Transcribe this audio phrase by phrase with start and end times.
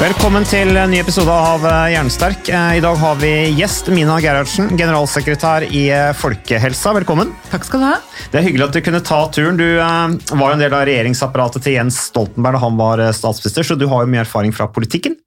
[0.00, 2.46] Velkommen til en ny episode av eh, Jernsterk.
[2.48, 6.94] Eh, I dag har vi gjest Mina Gerhardsen, generalsekretær i eh, Folkehelsa.
[6.96, 7.34] Velkommen.
[7.50, 7.98] Takk skal du ha.
[8.32, 9.58] Det er hyggelig at du kunne ta turen.
[9.60, 13.76] Du var jo en del av regjeringsapparatet til Jens Stoltenberg da han var statsminister, så
[13.76, 15.18] du har jo mye erfaring fra politikken.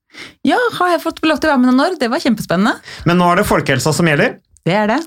[0.42, 2.00] Ja, har jeg fått lov til å være med noen år?
[2.02, 2.74] Det var kjempespennende.
[3.06, 4.40] Men nå er det folkehelsa som gjelder.
[4.64, 5.00] Det er det.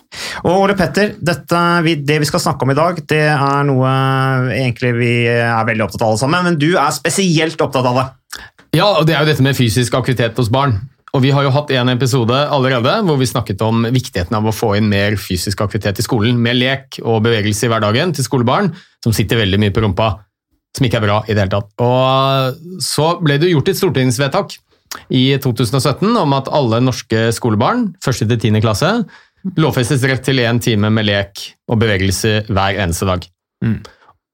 [0.45, 3.93] Og Ole Petter, dette, vi, det vi skal snakke om i dag, det er noe
[4.53, 8.07] egentlig vi er veldig opptatt av alle sammen, men du er spesielt opptatt av det.
[8.77, 10.77] Ja, og det er jo dette med fysisk aktivitet hos barn.
[11.17, 14.53] Og Vi har jo hatt en episode allerede hvor vi snakket om viktigheten av å
[14.53, 18.69] få inn mer fysisk aktivitet i skolen, med lek og bevegelse i hverdagen til skolebarn,
[19.01, 20.11] som sitter veldig mye på rumpa,
[20.77, 21.73] som ikke er bra i det hele tatt.
[21.81, 24.59] Og Så ble det gjort et stortingsvedtak
[25.09, 28.27] i 2017 om at alle norske skolebarn, 1.
[28.29, 28.61] til 10.
[28.61, 28.93] klasse,
[29.55, 33.29] lovfestes rett til én time med lek og bevegelse hver eneste dag.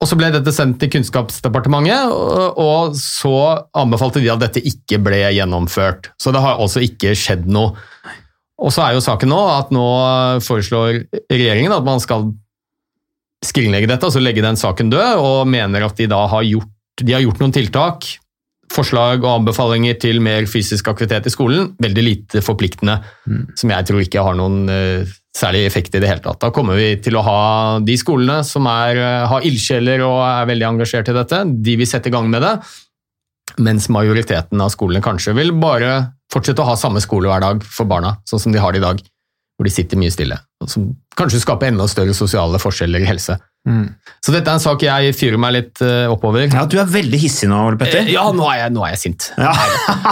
[0.03, 3.37] Og Så ble dette sendt til Kunnskapsdepartementet, og, og så
[3.79, 6.11] anbefalte de at dette ikke ble gjennomført.
[6.19, 7.77] Så det har altså ikke skjedd noe.
[8.63, 9.87] Og så er jo saken nå at nå
[10.43, 12.33] foreslår regjeringen at man skal
[13.43, 16.71] skrinlegge dette, altså legge den saken død, og mener at de da har gjort,
[17.03, 18.07] de har gjort noen tiltak,
[18.73, 22.99] forslag og anbefalinger til mer fysisk aktivitet i skolen, veldig lite forpliktende,
[23.59, 26.41] som jeg tror ikke har noen uh, særlig effekt i det hele tatt.
[26.43, 27.43] Da kommer vi til å ha
[27.85, 31.89] de skolene som er, uh, har ildsjeler og er veldig engasjert i dette, de vil
[31.89, 32.57] sette i gang med det,
[33.61, 35.95] mens majoriteten av skolene kanskje vil bare
[36.33, 38.87] fortsette å ha samme skole hver dag for barna, sånn som de har det i
[38.87, 39.03] dag,
[39.57, 40.39] hvor de sitter mye stille.
[40.65, 43.37] Som kanskje skaper enda større sosiale forskjeller i helse.
[44.23, 46.49] Så dette er en sak jeg fyrer meg litt eh, oppover.
[46.51, 48.01] Ja, Du er veldig hissig nå, Ole Petter.
[48.03, 49.29] Eh, Ja, nå er jeg, nå er jeg sint.
[49.39, 49.53] Ja.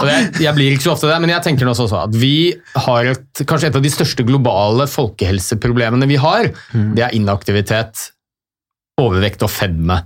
[0.07, 2.53] Jeg, jeg blir ikke så ofte det, men jeg tenker også at vi
[2.85, 6.47] har et, kanskje et av de største globale folkehelseproblemene vi har.
[6.95, 8.07] Det er inaktivitet,
[9.01, 9.99] overvekt og fedme.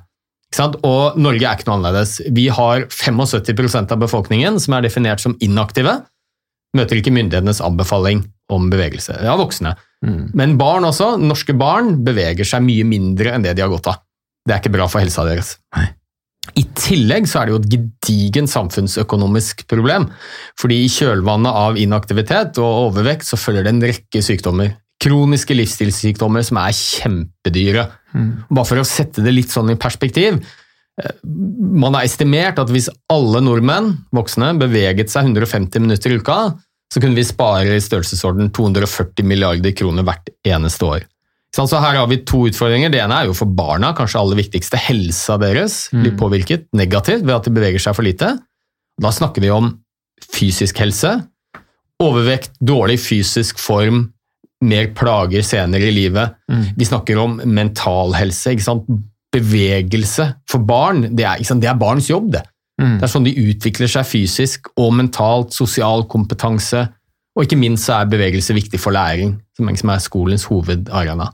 [0.56, 2.18] Og Norge er ikke noe annerledes.
[2.34, 5.98] Vi har 75% av befolkningen som er definert som inaktive.
[6.76, 8.24] Møter ikke myndighetenes anbefaling
[8.54, 9.18] om bevegelse.
[9.26, 9.76] Ja, voksne.
[10.38, 14.02] Men barn også, norske barn beveger seg mye mindre enn det de har godt av.
[14.46, 15.56] Det er ikke bra for helsa deres.
[16.54, 20.06] I tillegg så er det jo et gedigent samfunnsøkonomisk problem.
[20.62, 24.76] Fordi i kjølvannet av inaktivitet og overvekt så følger det en rekke sykdommer.
[25.02, 27.88] Kroniske livsstilssykdommer som er kjempedyre.
[28.54, 30.38] Bare for å sette det litt sånn i perspektiv.
[31.02, 36.38] eh, Man har estimert at hvis alle nordmenn, voksne, beveget seg 150 minutter i uka,
[36.94, 41.06] så kunne vi spare i størrelsesorden 240 milliarder kroner hvert eneste år.
[41.56, 42.92] Så her har vi to utfordringer.
[42.92, 44.80] Det ene er jo for barna, kanskje aller viktigste.
[44.90, 48.34] Helsa deres blir påvirket negativt ved at de beveger seg for lite.
[49.00, 49.70] Da snakker vi om
[50.36, 51.14] fysisk helse,
[52.04, 54.10] overvekt, dårlig fysisk form,
[54.66, 56.36] mer plager senere i livet.
[56.76, 58.56] Vi snakker om mental helse.
[59.36, 62.44] Bevegelse for barn, det er, det er barns jobb, det.
[63.00, 66.84] Det er sånn de utvikler seg fysisk og mentalt, sosial kompetanse,
[67.36, 71.30] og ikke minst så er bevegelse viktig for læring, som er skolens hovedarena.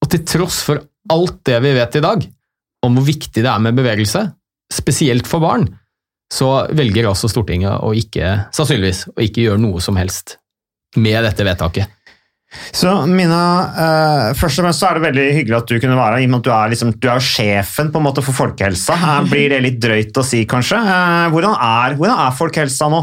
[0.00, 2.26] Og til tross for alt det vi vet i dag
[2.86, 4.24] om hvor viktig det er med bevegelse,
[4.72, 5.66] spesielt for barn,
[6.30, 10.38] så velger altså Stortinget å ikke, sannsynligvis, å ikke gjøre noe som helst
[10.96, 11.90] med dette vedtaket.
[12.50, 16.16] Så Mina, eh, først og fremst så er det veldig hyggelig at du kunne være
[16.16, 18.36] her, i og med at du er, liksom, du er sjefen på en måte for
[18.36, 18.98] folkehelsa.
[19.10, 20.78] Eh, Blir det litt drøyt å si, kanskje?
[20.80, 23.00] Eh, hvordan, er, hvordan er folkehelsa nå?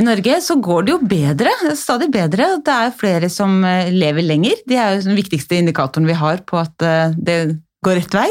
[0.00, 2.48] I Norge så går det jo bedre, stadig bedre.
[2.66, 3.60] Det er flere som
[3.94, 4.58] lever lenger.
[4.66, 6.74] Det er jo den viktigste indikatoren vi har på at
[7.14, 7.36] det
[7.84, 8.30] går rett vei.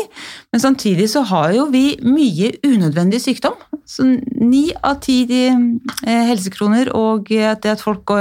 [0.53, 3.55] Men samtidig så har jo vi mye unødvendig sykdom.
[3.85, 8.13] Så ni av ti eh, helsekroner og det at folk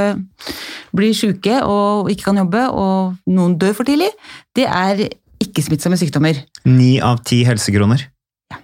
[0.92, 4.10] blir syke og ikke kan jobbe, og noen dør for tidlig,
[4.56, 5.06] det er
[5.42, 6.42] ikke-smittsomme sykdommer.
[6.68, 8.04] Ni av ti helsekroner.
[8.52, 8.60] Ja.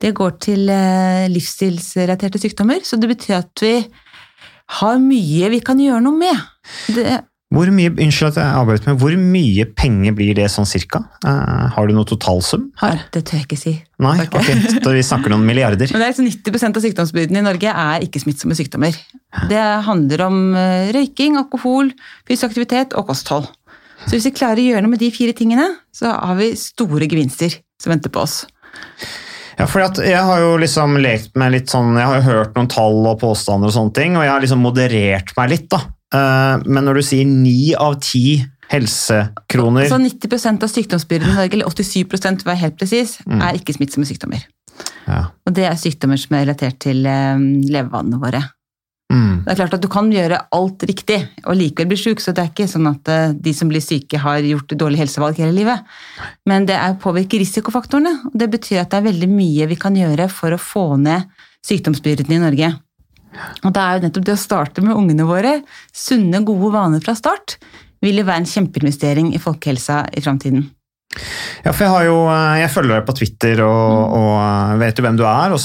[0.00, 3.76] Det går til eh, livsstilsrelaterte sykdommer, så det betyr at vi
[4.80, 6.44] har mye vi kan gjøre noe med.
[6.94, 7.18] Det,
[7.54, 11.04] Hvor mye, unnskyld at jeg avbrøt med, hvor mye penger blir det sånn cirka?
[11.24, 13.04] Uh, har du noe totalsum her?
[13.14, 13.74] det tør jeg ikke si.
[14.02, 14.42] Nei, okay.
[14.58, 15.90] ok, så vi snakker noen milliarder.
[15.94, 18.98] Men det er liksom 90% av sykdomsbyrden i Norge er ikke-smittsomme sykdommer.
[19.50, 21.92] Det handler om eh, røyking, alkohol,
[22.28, 23.50] fysisk aktivitet og kosthold.
[24.04, 27.08] Så hvis vi klarer å gjøre noe med de fire tingene, så har vi store
[27.08, 28.42] gevinster som venter på oss.
[29.54, 32.70] Ja, for jeg har jo liksom lekt med litt sånn, jeg har jo hørt noen
[32.72, 35.84] tall og påstander og sånne ting, og jeg har liksom moderert meg litt da.
[36.14, 38.38] Eh, Men når du sier ni av ti
[38.72, 43.58] helsekroner Så 90% av sykdomsbyrden i Norge, eller 87 for å være helt presis, er
[43.58, 44.44] ikke-smittsomme sykdommer.
[45.06, 45.26] ja.
[45.46, 47.36] Og det er sykdommer som er relatert til eh,
[47.70, 48.40] levevanene våre.
[49.12, 49.44] mm.
[49.44, 52.42] Det er klart at Du kan gjøre alt riktig og likevel bli syk, så det
[52.44, 55.84] er ikke sånn at eh, de som blir syke, har gjort dårlige helsevalg hele livet.
[56.46, 58.30] Men det er påvirker risikofaktorene.
[58.30, 61.28] og Det betyr at det er veldig mye vi kan gjøre for å få ned
[61.64, 62.74] sykdomsbyrden i Norge.
[63.64, 65.58] Og det er jo nettopp det å starte med ungene våre,
[65.94, 67.58] sunne, gode vaner fra start,
[68.04, 70.66] vil jo være en kjempeinvestering i folkehelsa i framtiden.
[71.64, 74.98] Ja, for jeg har jo, eh, jeg følger deg på Twitter og, og eh, vet
[74.98, 75.60] jo hvem du er, og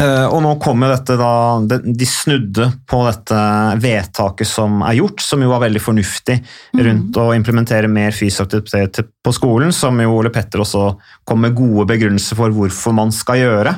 [0.00, 1.32] eh, og nå kommer dette da,
[1.62, 3.40] de, de snudde på dette
[3.82, 6.38] vedtaket som er gjort, som jo var veldig fornuftig
[6.80, 10.86] rundt å implementere mer fysisk aktivitet på skolen, som jo Ole Petter også
[11.28, 13.76] kom med gode begrunnelser for hvorfor man skal gjøre.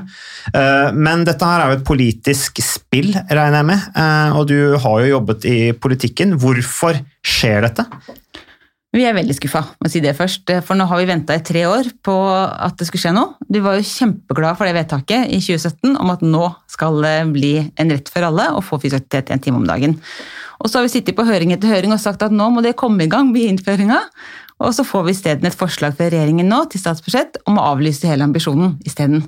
[0.54, 4.76] Uh, Men dette her er jo et politisk spill, regner jeg med, uh, og du
[4.78, 6.36] har jo jobbet i politikken.
[6.40, 7.88] Hvorfor skjer dette?
[8.92, 10.50] Vi er veldig skuffa, må si det først.
[10.66, 13.38] For nå har vi venta i tre år på at det skulle skje noe.
[13.48, 17.54] Vi var jo kjempeglade for det vedtaket i 2017 om at nå skal det bli
[17.80, 19.96] en rett for alle å få fysisk en time om dagen.
[20.60, 22.76] Og så har vi sittet på høring etter høring og sagt at nå må det
[22.78, 23.98] komme i gang med innføringa.
[24.62, 28.06] Og så får vi isteden et forslag fra regjeringen nå til statsbudsjett om å avlyse
[28.06, 29.24] hele ambisjonen isteden.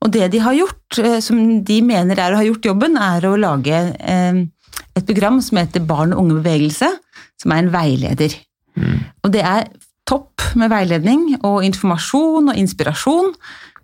[0.00, 1.38] Og det de har gjort, eh, som
[1.68, 4.42] de mener er å ha gjort jobben, er å lage eh,
[4.96, 6.90] et program som heter Barn og unge bevegelse,
[7.36, 8.34] som er en veileder.
[9.24, 9.68] Og det er
[10.06, 13.32] topp med veiledning og informasjon og inspirasjon,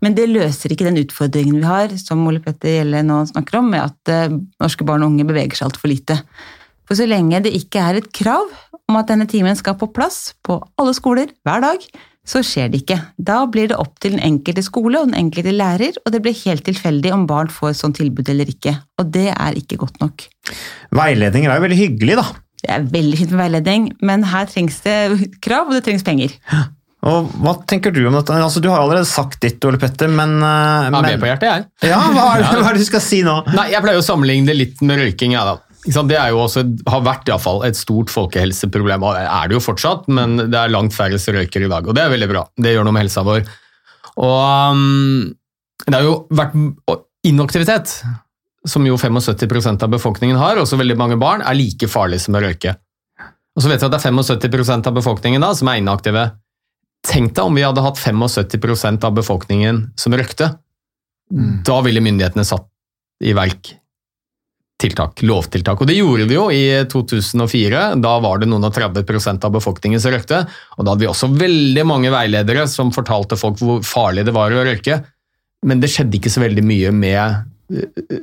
[0.02, 3.70] men det løser ikke den utfordringen vi har, som Ole Petter Gjelle nå snakker om,
[3.70, 6.18] med at eh, norske barn og unge beveger seg altfor lite.
[6.88, 8.50] For så lenge det ikke er et krav
[8.90, 11.84] om at denne timen skal på plass på alle skoler hver dag,
[12.26, 12.98] så skjer det ikke.
[13.18, 16.38] Da blir det opp til den enkelte skole og den enkelte lærer, og det blir
[16.44, 18.76] helt tilfeldig om barn får et sånt tilbud eller ikke.
[19.02, 20.26] Og det er ikke godt nok.
[20.94, 22.26] Veiledninger er jo veldig hyggelig, da.
[22.62, 24.97] Det er veldig fint med veiledning, men her trengs det
[25.43, 26.37] krav, og det trengs penger.
[27.11, 28.37] Og Hva tenker du om dette?
[28.38, 31.49] Altså, du har allerede sagt ditt, Ole Petter, men, eh, Jeg har med på hjertet,
[31.49, 31.91] jeg.
[31.91, 33.35] Ja, hva er, det, hva er det du skal si nå?
[33.56, 35.35] Nei, Jeg pleier å sammenligne det litt med røyking.
[35.35, 35.59] Ja, da.
[35.82, 39.03] Det er jo også, har vært i fall, et stort folkehelseproblem.
[39.03, 41.88] og Er det jo fortsatt, men det er langt færre som røyker i dag.
[41.88, 42.47] Og det er veldig bra.
[42.55, 43.43] Det gjør noe med helsa vår.
[44.23, 44.38] Og
[44.70, 45.32] um,
[45.88, 46.55] det har jo vært
[47.26, 47.97] inaktivitet,
[48.69, 52.43] som jo 75% av befolkningen har, også veldig mange barn, er like farlig som å
[52.43, 52.76] røyke.
[53.53, 56.25] Og så vet vi at det er 75% av befolkningen da, som er inaktive.
[57.06, 60.53] Tenk deg om vi hadde hatt 75% av befolkningen som røykte.
[61.67, 62.69] Da ville myndighetene satt
[63.23, 63.75] i verk
[64.82, 65.81] tiltak, lovtiltak.
[65.81, 67.82] Og det gjorde vi jo i 2004.
[68.03, 70.43] Da var det noen og 30 av befolkningen som røykte.
[70.76, 74.54] Og da hadde vi også veldig mange veiledere som fortalte folk hvor farlig det var
[74.54, 75.02] å røyke.
[75.69, 77.51] Men det skjedde ikke så veldig mye med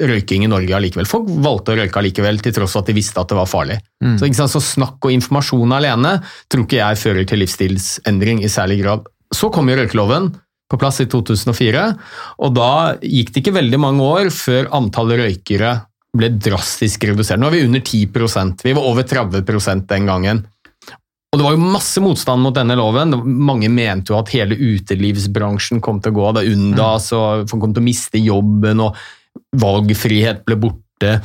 [0.10, 1.08] røyking i Norge allikevel.
[1.10, 3.80] Folk valgte å røyke allikevel, til tross for at de visste at det var farlig.
[4.04, 4.54] Så, ikke sant?
[4.54, 6.18] så snakk og informasjon alene
[6.52, 9.10] tror ikke jeg fører til livsstilsendring i særlig grad.
[9.36, 10.32] Så kom jo røykeloven
[10.70, 11.86] på plass i 2004,
[12.46, 15.74] og da gikk det ikke veldig mange år før antallet røykere
[16.18, 17.42] ble drastisk redusert.
[17.42, 20.46] Nå er vi under 10% vi var over 30 den gangen.
[21.30, 23.14] Og Det var jo masse motstand mot denne loven.
[23.22, 26.30] Mange mente jo at hele utelivsbransjen kom til å gå.
[26.34, 28.98] Da undas, og folk kom til å miste jobben, og
[29.60, 31.20] valgfrihet ble borte.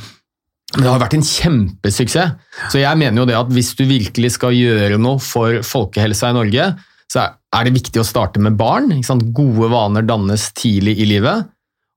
[0.75, 2.35] Det har vært en kjempesuksess.
[2.73, 6.39] Så jeg mener jo det at hvis du virkelig skal gjøre noe for folkehelsa i
[6.39, 6.69] Norge,
[7.11, 8.91] så er det viktig å starte med barn.
[9.37, 11.51] Gode vaner dannes tidlig i livet.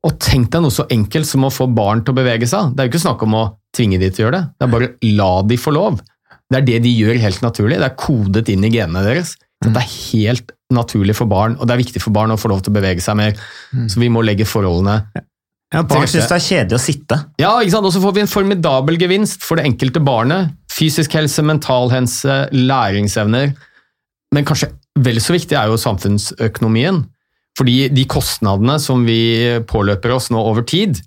[0.05, 2.75] Og tenk deg noe så enkelt som å få barn til å bevege seg.
[2.75, 4.71] Det er jo ikke snakk om å tvinge de til å gjøre det, det er
[4.73, 5.97] bare la de få lov.
[6.47, 7.79] Det er det de gjør helt naturlig.
[7.81, 9.33] Det er kodet inn i genene deres.
[9.63, 12.51] Så det er helt naturlig for barn, og det er viktig for barn å få
[12.51, 13.33] lov til å bevege seg mer.
[13.89, 15.01] Så vi må legge forholdene
[15.73, 17.17] Ja, Barn syns det er kjedelig å sitte.
[17.41, 17.87] ja, ikke sant?
[17.89, 20.53] Og så får vi en formidabel gevinst for det enkelte barnet.
[20.71, 23.53] Fysisk helse, mental helse, læringsevner.
[24.35, 27.03] men kanskje vel så viktig er jo samfunnsøkonomien.
[27.57, 30.99] Fordi de kostnadene som vi påløper oss nå over tid,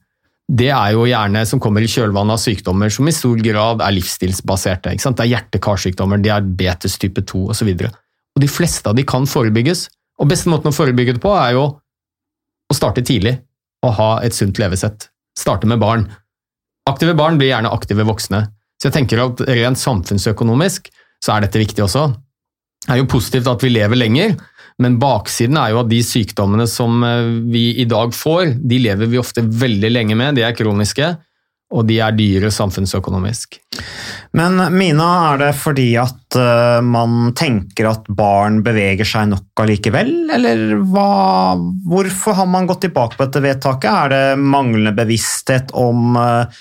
[0.50, 3.94] det er jo gjerne som kommer i kjølvannet av sykdommer som i stor grad er
[3.94, 4.92] livsstilsbaserte.
[4.92, 5.20] Ikke sant?
[5.20, 7.70] Det er hjerte-karsykdommer, diabetes type 2 osv.
[7.70, 8.00] Og,
[8.34, 9.86] og de fleste av de kan forebygges.
[10.20, 11.68] Og beste måten å forebygge det på, er jo
[12.70, 13.38] å starte tidlig
[13.86, 15.08] og ha et sunt levesett.
[15.38, 16.06] Starte med barn.
[16.90, 18.44] Aktive barn blir gjerne aktive voksne.
[18.80, 20.88] Så jeg tenker at rent samfunnsøkonomisk
[21.20, 22.08] så er dette viktig også.
[22.86, 24.36] Det er jo positivt at vi lever lenger,
[24.80, 29.10] men baksiden er jo at de sykdommene som eh, vi i dag får, de lever
[29.12, 31.10] vi ofte veldig lenge med, de er kroniske,
[31.70, 33.60] og de er dyre samfunnsøkonomisk.
[34.36, 40.12] Men Mina, er det fordi at uh, man tenker at barn beveger seg nok allikevel,
[40.34, 41.54] eller hva,
[41.90, 43.90] hvorfor har man gått tilbake på dette vedtaket?
[43.90, 46.60] Er det manglende bevissthet om uh,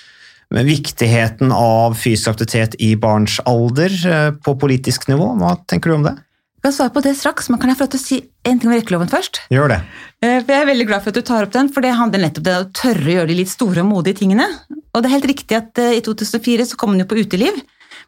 [0.50, 5.32] viktigheten av fysisk aktivitet i barns alder uh, på politisk nivå?
[5.42, 6.16] Hva tenker du om det?
[6.60, 8.58] Jeg kan svare på det straks, men kan jeg få lov til å si en
[8.60, 9.38] ting om røykeloven først?
[9.48, 9.78] Gjør det.
[10.20, 12.50] For Jeg er veldig glad for at du tar opp den, for det handler nettopp
[12.52, 14.44] om å tørre å gjøre de litt store og modige tingene.
[14.92, 17.56] Og det er helt riktig at i 2004 så kom den jo på uteliv,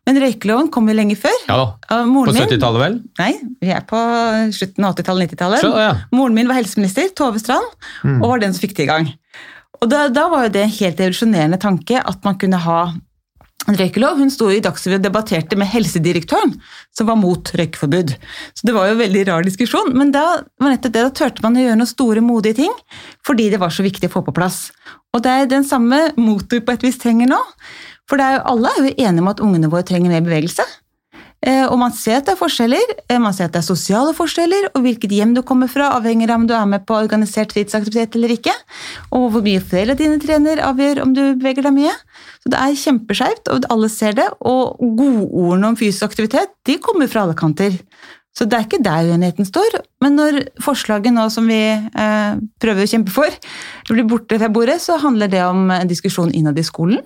[0.05, 1.39] men røykeloven kom jo lenge før.
[1.47, 2.99] Ja da, På 70-tallet vel?
[3.23, 3.31] Nei,
[3.65, 4.03] vi er på
[4.59, 5.65] slutten av 80-tallet, 90-tallet.
[5.87, 5.95] Ja.
[6.13, 7.73] Moren min var helseminister, Tove Strand,
[8.05, 8.19] mm.
[8.19, 9.09] og var den som fikk det i gang.
[9.81, 12.83] Og da, da var jo det en helt revolusjonerende tanke at man kunne ha
[13.69, 14.19] røykelov.
[14.19, 16.57] Hun sto i Dagsrevyen og debatterte med helsedirektøren,
[16.97, 18.14] som var mot røykeforbud.
[18.59, 21.45] Så det var jo en veldig rar diskusjon, men da var nettopp det, da turte
[21.45, 22.76] man å gjøre noen store, modige ting,
[23.26, 24.66] fordi det var så viktig å få på plass.
[25.12, 27.40] Og det er den samme motor på et vis trenger nå.
[28.11, 30.66] For er jo, alle er jo enige om at ungene våre trenger mer bevegelse.
[31.43, 34.13] Eh, og man ser at det er forskjeller, eh, man ser at det er sosiale
[34.15, 37.51] forskjeller, og hvilket hjem du kommer fra, avhenger av om du er med på organisert
[37.55, 38.55] fritidsaktivitet eller ikke.
[39.11, 41.95] Og hvor mye foreldrene dine trener, avgjør om du beveger deg mye.
[42.45, 44.29] Så det er kjempeskjevt, og alle ser det.
[44.39, 47.75] Og godordene om fysisk aktivitet de kommer fra alle kanter.
[48.33, 49.83] Så det er ikke der uenigheten står.
[50.01, 53.35] Men når forslaget nå som vi eh, prøver å kjempe for,
[53.91, 57.03] blir borte fra bordet, så handler det om en diskusjon innad i skolen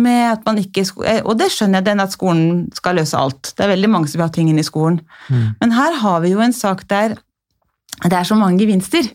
[0.00, 3.52] med at man ikke, eh, Og det skjønner jeg, den at skolen skal løse alt.
[3.54, 5.00] Det er veldig mange som vil ha ting inn i skolen.
[5.28, 5.54] Mm.
[5.60, 7.16] Men her har vi jo en sak der
[8.02, 9.06] det er så mange gevinster.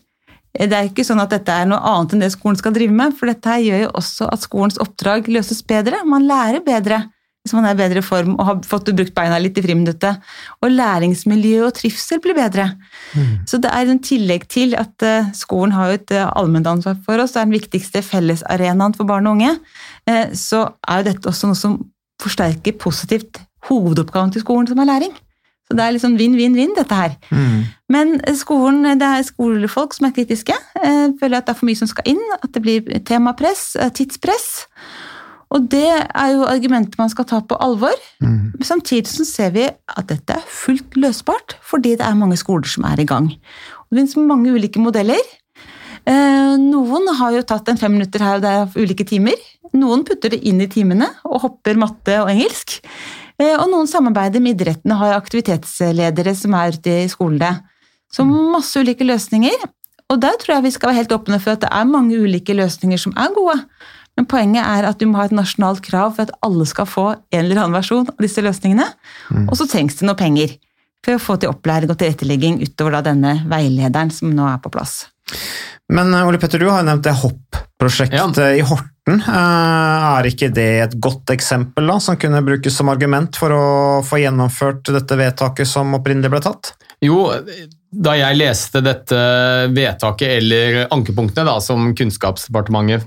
[0.56, 3.14] Det er ikke sånn at dette er noe annet enn det skolen skal drive med,
[3.14, 6.00] for dette her gjør jo også at skolens oppdrag løses bedre.
[6.08, 7.04] Man lærer bedre
[7.40, 10.20] hvis man er i bedre form og har fått brukt beina litt i friminuttet.
[10.60, 12.66] Og læringsmiljø og trivsel blir bedre.
[13.16, 13.46] Mm.
[13.48, 17.32] Så det er en tillegg til at eh, skolen har et eh, allmennansvar for oss,
[17.32, 19.54] det er den viktigste fellesarenaen for barn og unge.
[20.04, 21.80] Eh, så er jo dette også noe som
[22.20, 25.16] forsterker positivt hovedoppgaven til skolen, som er læring.
[25.64, 27.14] Så det er liksom vinn-vinn-vinn, dette her.
[27.30, 27.60] Mm.
[27.94, 30.56] Men skolen, det er skolefolk som er kritiske.
[31.20, 34.48] Føler at det er for mye som skal inn, at det blir temapress, tidspress.
[35.50, 37.96] Og det er jo argumentet man skal ta på alvor.
[38.22, 38.54] Mm.
[38.62, 42.86] Samtidig så ser vi at dette er fullt løsbart, fordi det er mange skoler som
[42.86, 43.26] er i gang.
[43.82, 45.22] Og det finnes mange ulike modeller.
[46.06, 49.34] Eh, noen har jo tatt en fem minutter her og der av ulike timer.
[49.74, 52.78] Noen putter det inn i timene og hopper matte og engelsk.
[53.40, 57.56] Eh, og noen samarbeider med idretten og har aktivitetsledere som er ute i skolene.
[58.10, 58.34] Så mm.
[58.54, 59.66] masse ulike løsninger.
[60.10, 62.54] Og der tror jeg vi skal være helt åpne for at det er mange ulike
[62.54, 63.58] løsninger som er gode.
[64.18, 67.06] Men poenget er at du må ha et nasjonalt krav for at alle skal få
[67.14, 68.88] en eller annen versjon av disse løsningene.
[69.30, 69.46] Mm.
[69.46, 70.56] Og så trengs det noe penger
[71.04, 74.72] for å få til opplæring og tilrettelegging utover da denne veilederen som nå er på
[74.74, 75.04] plass.
[75.90, 78.50] Men eh, Ole Petter, du har jo nevnt det hopp-prosjektet ja.
[78.58, 79.20] i Horten.
[79.20, 83.66] Eh, er ikke det et godt eksempel da, som kunne brukes som argument for å
[84.06, 86.74] få gjennomført dette vedtaket som opprinnelig ble tatt?
[87.02, 87.24] Jo,
[87.90, 89.18] da jeg leste dette
[89.74, 93.06] vedtaket, eller ankepunktene da, som Kunnskapsdepartementet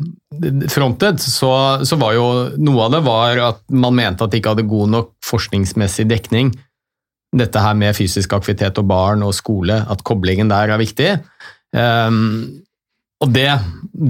[0.74, 1.54] frontet, så,
[1.88, 2.28] så, var jo
[2.60, 6.52] noe av det var at man mente at de ikke hadde god nok forskningsmessig dekning.
[7.34, 11.14] Dette her med fysisk aktivitet og barn og skole, at koblingen der er viktig.
[11.72, 12.60] Um,
[13.24, 13.48] og det,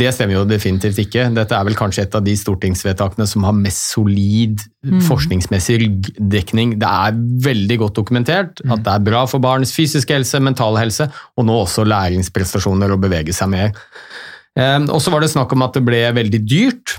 [0.01, 1.27] det, stemmer jo definitivt ikke.
[1.35, 5.03] Dette er vel kanskje et av de stortingsvedtakene som har mest solid mm.
[5.05, 6.77] forskningsmessig ryggdekning.
[6.81, 11.09] Det er veldig godt dokumentert at det er bra for barns fysiske helse, mentale helse,
[11.37, 13.75] og nå også læringsprestasjoner å bevege seg mer.
[14.59, 16.97] Ehm, og så var det snakk om at det ble veldig dyrt.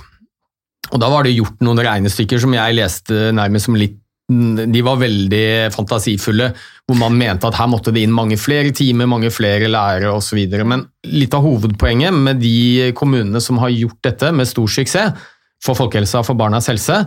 [0.92, 4.96] Og da var det gjort noen regnestykker som jeg leste nærmest som litt de var
[5.02, 6.48] veldig fantasifulle,
[6.88, 10.40] hvor man mente at her måtte det inn mange flere timer, mange flere lærere osv.
[10.64, 15.28] Men litt av hovedpoenget med de kommunene som har gjort dette med stor suksess
[15.64, 17.02] for folkehelsa og for barnas helse,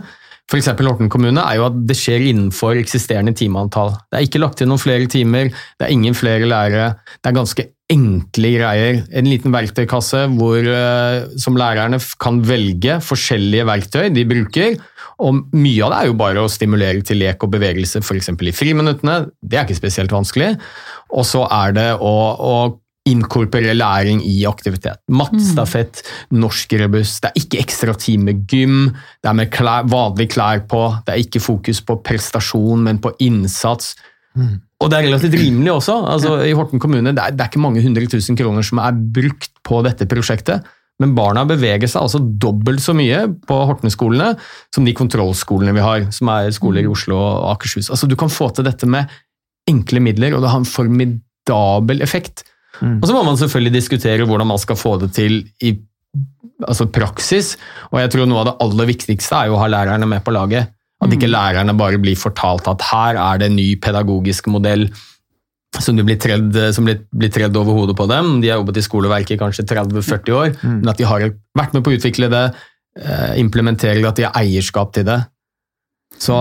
[0.48, 0.70] f.eks.
[0.78, 3.92] Horten kommune, er jo at det skjer innenfor eksisterende timeantall.
[4.08, 6.94] Det er ikke lagt inn noen flere timer, det er ingen flere lærere.
[7.18, 9.00] Det er ganske enkle greier.
[9.16, 14.76] En liten verktøykasse hvor, eh, som lærerne kan velge forskjellige verktøy de bruker.
[15.24, 18.28] Og mye av det er jo bare å stimulere til lek og bevegelse, f.eks.
[18.30, 19.30] i friminuttene.
[19.42, 20.52] Det er ikke spesielt vanskelig.
[21.10, 22.54] Og så er det å, å
[23.08, 25.00] inkorporere læring i aktivitet.
[25.08, 27.18] Mattestafett, norskrebus.
[27.24, 28.92] Det er ikke ekstra tid med gym,
[29.22, 30.84] det er med klær, vanlige klær på.
[31.06, 33.94] Det er ikke fokus på prestasjon, men på innsats.
[34.78, 35.94] Og det er relativt rimelig også.
[36.06, 38.94] altså I Horten kommune det er, det er ikke mange hundre tusen kroner som er
[38.94, 40.66] brukt på dette prosjektet.
[41.02, 44.32] Men barna beveger seg altså dobbelt så mye på Horten-skolene
[44.74, 47.90] som de kontrollskolene vi har, som er skoler i Oslo og Akershus.
[47.90, 49.10] Altså Du kan få til dette med
[49.70, 52.46] enkle midler, og det har en formidabel effekt.
[53.02, 55.74] Og så må man selvfølgelig diskutere hvordan man skal få det til i
[56.66, 57.56] altså praksis.
[57.92, 60.34] Og jeg tror noe av det aller viktigste er jo å ha lærerne med på
[60.34, 60.74] laget.
[60.98, 64.88] At ikke lærerne bare blir fortalt at her er det en ny pedagogisk modell
[65.76, 68.38] som, blir tredd, som blir, blir tredd over hodet på dem.
[68.42, 71.28] De har jobbet i skoleverket i kanskje 30-40 år, men at de har
[71.58, 72.44] vært med på å utvikle det,
[72.98, 75.20] eh, implementere det, at de har eierskap til det.
[76.18, 76.34] Så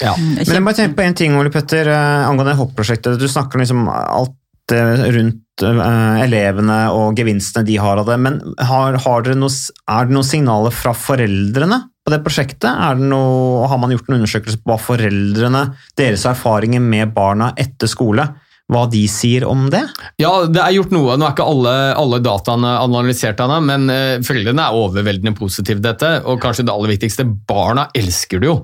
[0.00, 0.16] ja.
[0.16, 3.20] Men jeg bare tenker på en ting, Ole Petter, eh, angående hoppprosjektet.
[3.20, 8.96] Du snakker liksom alt eh, rundt elevene og gevinstene de har av det, men har,
[9.04, 9.52] har dere noe,
[9.92, 12.70] er det noen signaler fra foreldrene på det prosjektet?
[12.70, 15.64] Er det noe, har man gjort en undersøkelse på hva foreldrene,
[15.98, 18.28] deres erfaringer med barna etter skole,
[18.70, 19.82] hva de sier om det?
[20.22, 21.16] Ja, det er gjort noe.
[21.18, 25.88] Nå er ikke alle, alle dataene analysert ennå, men eh, foreldrene er overveldende positive til
[25.88, 26.10] dette.
[26.30, 28.60] Og kanskje det aller viktigste, barna elsker det jo.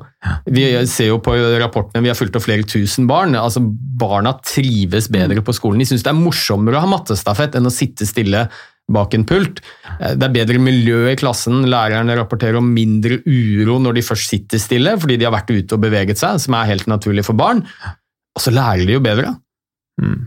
[0.47, 3.35] Vi ser jo på rapportene, vi har fulgt opp flere tusen barn.
[3.39, 5.83] altså Barna trives bedre på skolen.
[5.83, 8.47] De syns det er morsommere å ha mattestafett enn å sitte stille
[8.93, 9.61] bak en pult.
[10.01, 14.31] Eh, Det er bedre miljø i klassen, lærerne rapporterer om mindre uro når de først
[14.31, 17.35] sitter stille, fordi de har vært ute og beveget seg, som er helt naturlig for
[17.35, 17.65] barn.
[18.37, 19.35] Og så lærer de jo bedre.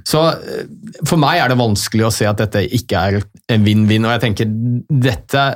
[0.10, 0.66] Så eh,
[1.06, 3.20] for meg er det vanskelig å se at dette ikke er
[3.54, 4.54] en vinn-vinn, og jeg tenker
[4.89, 5.48] dette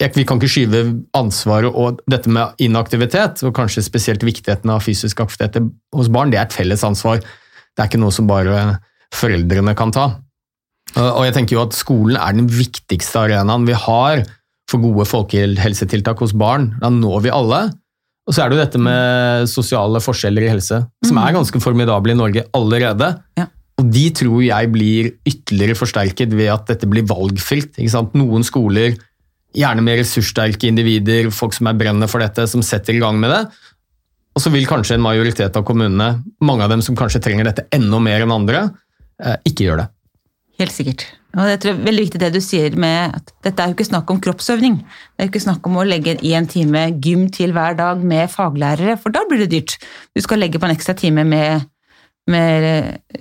[0.00, 0.78] jeg, Vi kan ikke skyve
[1.14, 5.60] ansvaret og dette med inaktivitet, og kanskje spesielt viktigheten av fysisk aktivitet
[5.94, 7.20] hos barn, det er et felles ansvar.
[7.20, 8.78] Det er ikke noe som bare
[9.12, 10.06] foreldrene kan ta.
[10.98, 14.24] Og jeg tenker jo at skolen er den viktigste arenaen vi har
[14.70, 16.72] for gode folkehelsetiltak hos barn.
[16.82, 17.60] Da når vi alle.
[18.28, 22.14] Og så er det jo dette med sosiale forskjeller i helse, som er ganske formidable
[22.14, 23.14] i Norge allerede.
[23.40, 23.48] Ja.
[23.80, 27.80] Og de tror jeg blir ytterligere forsterket ved at dette blir valgfritt.
[28.14, 28.94] Noen skoler,
[29.56, 33.32] gjerne med ressurssterke individer, folk som er brennende for dette, som setter i gang med
[33.34, 33.40] det.
[34.36, 36.12] Og så vil kanskje en majoritet av kommunene,
[36.44, 38.68] mange av dem som kanskje trenger dette enda mer enn andre,
[39.24, 39.90] eh, ikke gjøre det.
[40.60, 41.06] Helt sikkert.
[41.38, 43.76] Og jeg tror det er veldig viktig det du sier med at dette er jo
[43.76, 44.80] ikke snakk om kroppsøvning.
[44.82, 48.32] Det er jo ikke snakk om å legge en time gym til hver dag med
[48.32, 49.76] faglærere, for da blir det dyrt.
[50.12, 51.68] Du skal legge på en ekstra time med,
[52.28, 52.66] med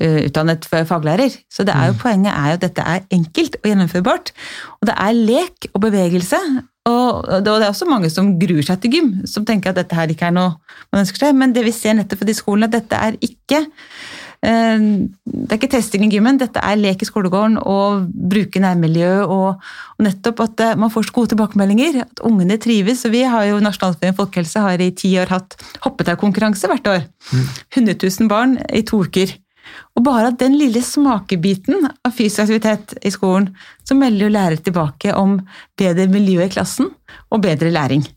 [0.02, 1.38] uh, utdannet faglærer.
[1.54, 4.34] Så det er jo, poenget er jo at dette er enkelt og gjennomførbart.
[4.82, 6.42] Og det er lek og bevegelse.
[6.90, 9.96] Og og det er også mange som gruer seg til gym, som tenker at dette
[9.96, 10.58] her ikke er noe
[10.90, 11.38] man ønsker seg.
[11.38, 13.68] Men det vi ser nettopp i de skolene, at dette er ikke
[14.40, 19.12] Det er ikke testing i gymmen, dette er lek i skolegården og bruke nærmiljø.
[19.26, 19.60] Og,
[19.98, 23.04] og nettopp at eh, man får så gode tilbakemeldinger, at ungene trives.
[23.06, 27.06] og Vi har jo Nasjonalforeningen folkehelse har i ti år hatt hoppetaukonkurranse hvert år.
[27.76, 29.36] 100 000 barn i to uker.
[29.98, 33.52] Og bare den lille smakebiten av fysisk aktivitet i skolen,
[33.86, 35.40] så melder jo lærere tilbake om
[35.78, 36.90] bedre miljø i klassen
[37.30, 38.08] og bedre læring.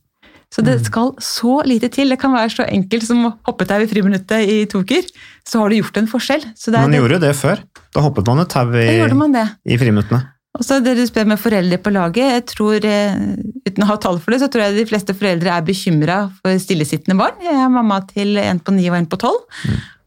[0.52, 2.12] Så det skal så lite til.
[2.12, 5.06] Det kan være så enkelt som å hoppe tau i friminuttet i Toker.
[5.48, 6.44] Så har du gjort en forskjell.
[6.54, 7.62] Så det er Man gjorde jo det før.
[7.96, 9.46] Da hoppet man jo tau i, Da gjorde man det.
[9.64, 10.20] i friminuttene.
[10.52, 13.14] Og så det du spør med foreldre på laget, jeg tror, eh,
[13.64, 16.60] uten å ha tall for det, så tror jeg de fleste foreldre er bekymra for
[16.60, 17.40] stillesittende barn.
[17.40, 19.40] Jeg er mamma til en på ni og en på tolv.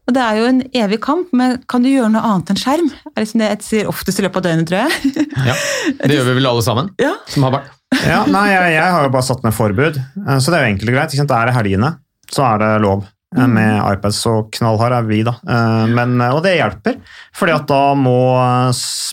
[0.06, 2.86] Og det er jo en evig kamp, men kan du gjøre noe annet enn skjerm?
[2.94, 5.26] Det Er liksom det jeg sier oftest i løpet av døgnet, tror jeg.
[5.50, 5.56] Ja,
[6.06, 7.16] Det gjør vi vel alle sammen Ja.
[7.26, 7.66] som har barn.
[8.06, 10.72] Ja, nei, jeg, jeg har jo bare satt med forbud, eh, så det er jo
[10.74, 11.12] enkelt og greit.
[11.14, 11.30] Ikke sant?
[11.32, 11.90] Det er i helgene,
[12.32, 13.04] så er det lov.
[13.36, 15.36] eh, Med iPads og knallhard er vi, da.
[15.46, 16.98] Eh, Men, og det hjelper,
[17.36, 18.16] fordi at da må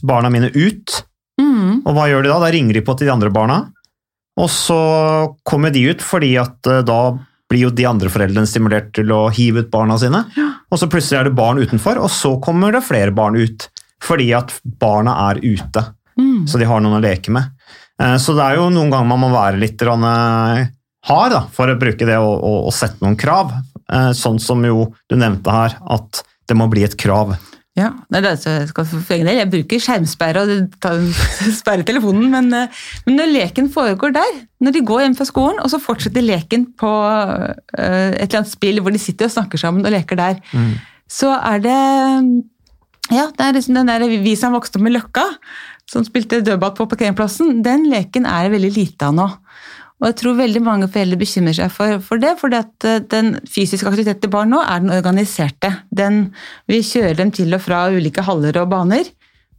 [0.09, 1.03] barna mine ut.
[1.41, 1.83] Mm.
[1.85, 2.39] Og hva gjør de da?
[2.43, 3.59] Da ringer de på til de andre barna,
[4.37, 4.79] og så
[5.45, 6.57] kommer de ut fordi at
[6.87, 6.99] da
[7.51, 10.23] blir jo de andre foreldrene stimulert til å hive ut barna sine.
[10.73, 13.67] Og så plutselig er det barn utenfor, og så kommer det flere barn ut.
[14.03, 16.43] Fordi at barna er ute, Mm.
[16.45, 17.47] så de har noen å leke med.
[18.03, 20.67] Eh, Så det er jo noen ganger man må være litt eh,
[21.09, 23.55] hard da, for å bruke det og, og, og sette noen krav.
[23.89, 27.35] Eh, Sånn som jo du nevnte her, at det må bli et krav.
[27.73, 30.99] Ja, er, jeg, jeg bruker skjermsperre og tar-
[31.61, 32.51] sperrer telefonen, men,
[33.07, 36.67] men når leken foregår der, når de går hjem fra skolen, og så fortsetter leken
[36.77, 36.91] på
[37.73, 40.37] et eller annet spill hvor de sitter og snakker sammen og leker der,
[41.09, 41.79] så er det
[43.11, 45.25] Ja, det er liksom den der vi som vokste opp med Løkka,
[45.93, 49.29] som spilte dødball på parkeringsplassen, den leken er det veldig lite av nå.
[50.03, 53.87] Og jeg tror veldig mange foreldre bekymrer seg for, for det, at eh, den fysiske
[53.87, 55.69] aktiviteten til barn nå er den organiserte.
[55.95, 56.25] Den,
[56.67, 59.07] vi kjører dem til og fra ulike haller og baner,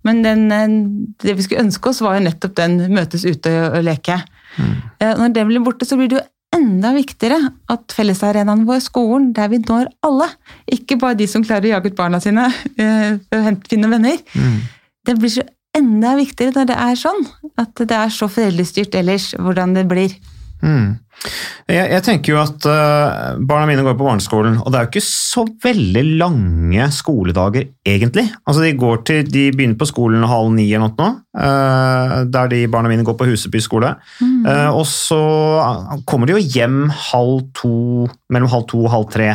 [0.04, 0.76] men den, eh,
[1.24, 4.20] det vi skulle ønske oss, var jo nettopp den møtes ute og, og leke.
[4.58, 4.76] Mm.
[5.22, 7.40] Når det blir borte, så blir det jo enda viktigere
[7.72, 10.28] at fellesarenaen vår, skolen, der vi når alle,
[10.70, 12.46] ikke bare de som klarer å jage ut barna sine
[13.26, 14.60] for å finne venner, mm.
[15.08, 17.24] det blir så enda viktigere når det er sånn.
[17.60, 20.14] At det er så foreldrestyrt ellers, hvordan det blir.
[20.64, 20.94] Mm.
[21.68, 24.90] Jeg, jeg, tenker jo at uh, Barna mine går på barneskolen, og det er jo
[24.92, 28.26] ikke så veldig lange skoledager, egentlig.
[28.44, 32.92] Altså, De, til, de begynner på skolen halv ni eller noe, uh, der de barna
[32.92, 33.94] mine går på Huseby skole.
[34.20, 34.44] Mm.
[34.44, 35.22] Uh, og så
[36.08, 37.74] kommer de jo hjem halv to,
[38.32, 39.32] mellom halv to og halv tre.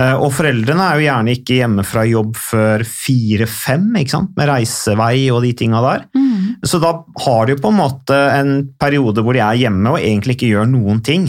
[0.00, 5.42] Eh, og foreldrene er jo gjerne ikke hjemme fra jobb før fire-fem, med reisevei og
[5.44, 6.06] de tinga der.
[6.16, 6.64] Mm.
[6.64, 6.94] Så da
[7.26, 10.52] har de jo på en måte en periode hvor de er hjemme og egentlig ikke
[10.54, 11.28] gjør noen ting.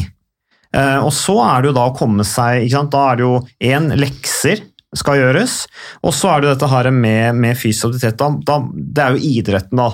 [0.73, 3.91] Eh, og så er det jo da å komme seg Da er det jo én
[3.99, 5.53] lekser skal gjøres,
[6.05, 8.51] og så er det jo dette her med, med fysisk aktivitet.
[8.93, 9.87] det er jo idretten, da.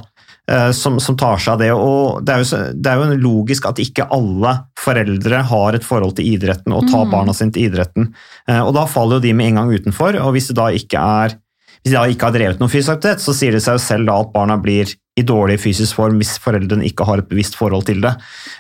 [0.50, 1.70] Eh, som, som, tar seg av det.
[1.76, 6.16] og det er, jo, det er, jo, logisk at ikke alle foreldre har et forhold
[6.18, 7.12] til idretten og tar mm.
[7.12, 8.08] barna sine til idretten.
[8.50, 10.18] Eh, og Da faller jo de med en gang utenfor.
[10.24, 11.36] og Hvis, de da ikke er,
[11.84, 14.10] hvis de da ikke har drevet noen fysisk aktivitet, så sier det seg jo selv
[14.10, 17.86] da at barna blir i dårlig fysisk form hvis foreldrene ikke har et bevisst forhold
[17.92, 18.16] til det.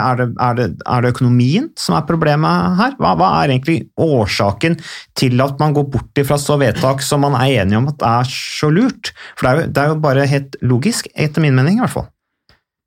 [0.00, 2.92] er, det, det, økonomien som er problemet her?
[3.00, 4.74] Hva, hva, er egentlig årsaken
[5.18, 8.24] til at man går bort fra så vedtak som man er enige om at er
[8.30, 9.04] så lurt?
[9.36, 11.96] For det er jo, det er jo bare helt logisk, etter min mening i hvert
[11.96, 12.08] fall.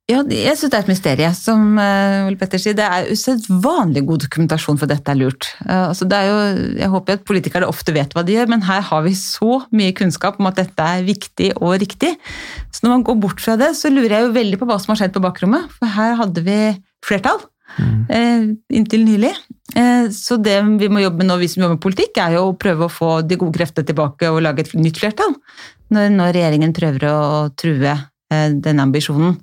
[0.10, 1.36] Ja, jeg syns det er et mysterium.
[1.38, 5.52] Som uh, Ole Petter sier, det er usedvanlig god dokumentasjon for dette er lurt.
[5.68, 6.40] Uh, altså det er jo,
[6.80, 9.94] jeg håper at politikere ofte vet hva de gjør, men her har vi så mye
[9.98, 12.16] kunnskap om at dette er viktig og riktig.
[12.74, 14.96] Så når man går bort fra det, så lurer jeg jo veldig på hva som
[14.96, 15.70] har skjedd på bakrommet.
[15.78, 16.60] For her hadde vi
[17.06, 17.46] flertall.
[17.78, 18.00] Mm.
[18.10, 18.48] Uh,
[18.82, 19.36] inntil nylig.
[20.10, 22.56] Så det vi må jobbe med nå, vi som jobber med politikk, er jo å
[22.58, 25.36] prøve å få de gode kreftene tilbake og lage et nytt flertall.
[25.94, 27.20] Når, når regjeringen prøver å
[27.54, 27.94] true
[28.30, 29.38] denne ambisjonen.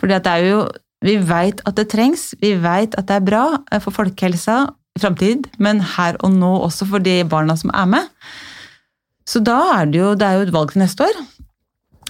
[0.00, 0.64] Fordi det er jo
[1.04, 5.02] Vi veit at det trengs, vi veit at det er bra eh, for folkehelsa i
[5.02, 8.06] framtid, men her og nå også for de barna som er med.
[9.28, 11.20] Så da er det jo Det er jo et valg til neste år.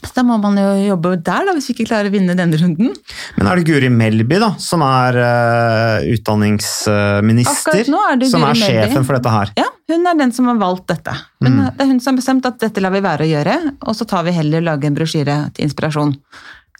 [0.04, 2.58] Så da må man jo jobbe der, da, hvis vi ikke klarer å vinne denne
[2.60, 2.90] runden.
[3.38, 7.80] Men er det Guri Melby da, som er uh, utdanningsminister?
[7.80, 9.06] Er som er sjefen Melby.
[9.06, 9.54] for dette her?
[9.60, 11.14] Ja, hun er den som har valgt dette.
[11.44, 11.62] Men mm.
[11.78, 14.08] Det er hun som har bestemt at dette lar vi være å gjøre, og så
[14.10, 16.12] tar vi heller lage en brosjyre til inspirasjon.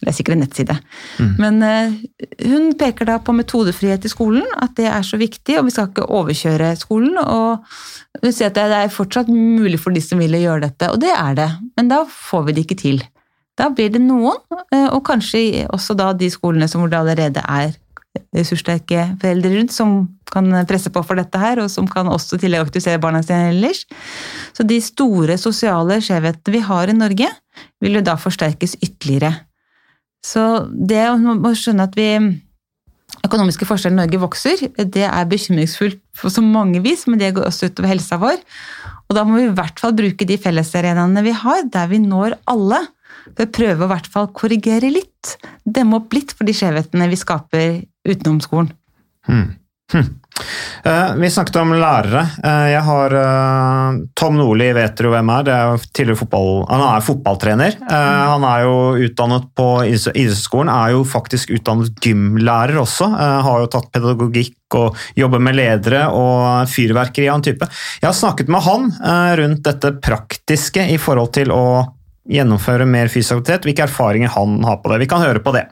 [0.04, 0.76] Det er sikkert en nettside.
[1.18, 1.32] Mm.
[1.40, 1.94] Men uh,
[2.44, 5.90] hun peker da på metodefrihet i skolen, at det er så viktig, og vi skal
[5.90, 7.18] ikke overkjøre skolen.
[7.20, 7.64] og
[8.22, 11.12] vi ser at Det er fortsatt mulig for de som vil gjøre dette, og det
[11.12, 11.50] er det.
[11.76, 13.02] Men da får vi det ikke til.
[13.58, 17.42] Da blir det noen, uh, og kanskje også da de skolene som hvor det allerede
[17.48, 17.74] er
[18.34, 19.96] ressurssterke foreldre rundt som
[20.30, 23.84] kan presse på for dette her, og som kan også tillegg aktivisere barna sine ellers.
[24.56, 27.30] Så de store sosiale skjevhetene vi har i Norge,
[27.82, 29.34] vil jo da forsterkes ytterligere.
[30.24, 32.08] Så det å skjønne at vi
[33.24, 37.48] økonomiske forskjeller i Norge vokser, det er bekymringsfullt på så mange vis, men det går
[37.48, 38.40] også utover helsa vår.
[39.08, 42.38] Og da må vi i hvert fall bruke de fellesarenaene vi har, der vi når
[42.50, 42.80] alle,
[43.34, 45.36] for å prøve å i hvert fall korrigere litt.
[45.64, 47.68] Demme opp litt for de skjevhetene vi skaper
[48.08, 48.72] utenom skolen.
[49.28, 49.54] Hmm.
[49.92, 50.06] Hm.
[50.86, 52.24] Uh, vi snakket om lærere.
[52.44, 55.46] Uh, jeg har uh, Tom Nordli, vet dere hvem er?
[55.46, 57.78] Det er fotball, han er fotballtrener.
[57.88, 58.74] Han er jo
[59.06, 63.08] utdannet på idrettsskolen, er jo faktisk utdannet gymlærer også.
[63.46, 67.68] Har jo tatt pedagogikk og jobber med ledere og fyrverkeri av en type.
[68.00, 68.90] Jeg har snakket med han
[69.38, 71.64] rundt dette praktiske i forhold til å
[72.24, 75.04] gjennomføre mer fysisk aktivitet, hvilke erfaringer han har på det.
[75.04, 75.68] Vi kan høre på det.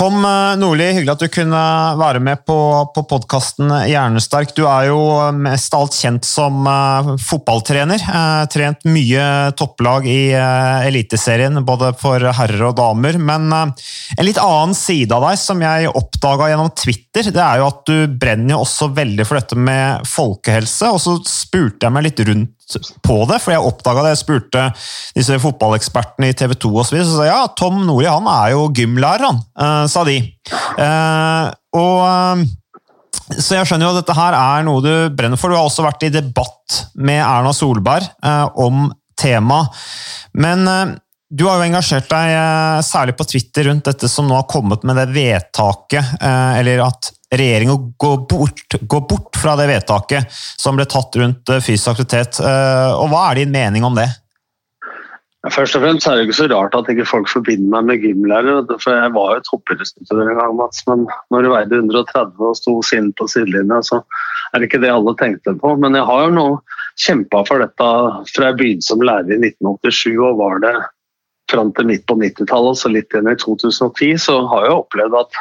[0.00, 1.62] Tom eh, Nordli, hyggelig at du kunne
[2.00, 2.56] være med på,
[2.94, 4.54] på podkasten Hjernesterk.
[4.56, 5.00] Du er jo
[5.36, 8.00] mest alt kjent som uh, fotballtrener.
[8.48, 9.26] Trent mye
[9.60, 10.32] topplag i
[10.88, 13.18] Eliteserien, både for herrer og damer.
[13.20, 17.68] Men en litt annen side av deg som jeg oppdaga gjennom Twitter, det er jo
[17.68, 20.94] at du brenner jo også veldig for dette med folkehelse.
[20.96, 22.59] Og så spurte jeg meg litt rundt
[23.04, 24.14] på det, for jeg oppdaga det.
[24.14, 24.66] Jeg spurte
[25.16, 28.30] disse fotballekspertene i TV 2 og så videre, så sa jeg ja, Tom Nordli han
[28.30, 30.16] er jo gymlærer, han, uh, sa de.
[30.78, 32.46] Uh, og uh,
[33.30, 35.52] så jeg skjønner jo at dette her er noe du brenner for.
[35.52, 38.08] Du har også vært i debatt med Erna Solberg
[38.58, 38.88] om
[39.20, 39.70] temaet.
[40.34, 40.66] Men
[41.30, 44.82] du har jo engasjert deg eh, særlig på Twitter rundt dette som nå har kommet
[44.86, 48.24] med det vedtaket, eh, eller at regjeringen går
[48.90, 52.42] går bort fra det vedtaket som ble tatt rundt eh, fysisk aktivitet.
[52.42, 54.08] Og hva er din mening om det?
[55.54, 58.66] Først og fremst er det ikke så rart at ikke folk forbinder meg med gymlærer.
[58.82, 60.82] For jeg var jo toppidrettsutøver en gang, Mats.
[60.90, 64.02] Men når du veide 130 og sto sint på sidelinja, så
[64.50, 65.78] er det ikke det alle tenkte på.
[65.80, 66.48] Men jeg har jo nå
[67.00, 67.90] kjempa for dette
[68.34, 70.74] fra jeg begynte som lærer i 1987 og var det
[71.50, 75.40] fram til midt på 90-tallet, så litt igjen i 2010, så har jeg opplevd at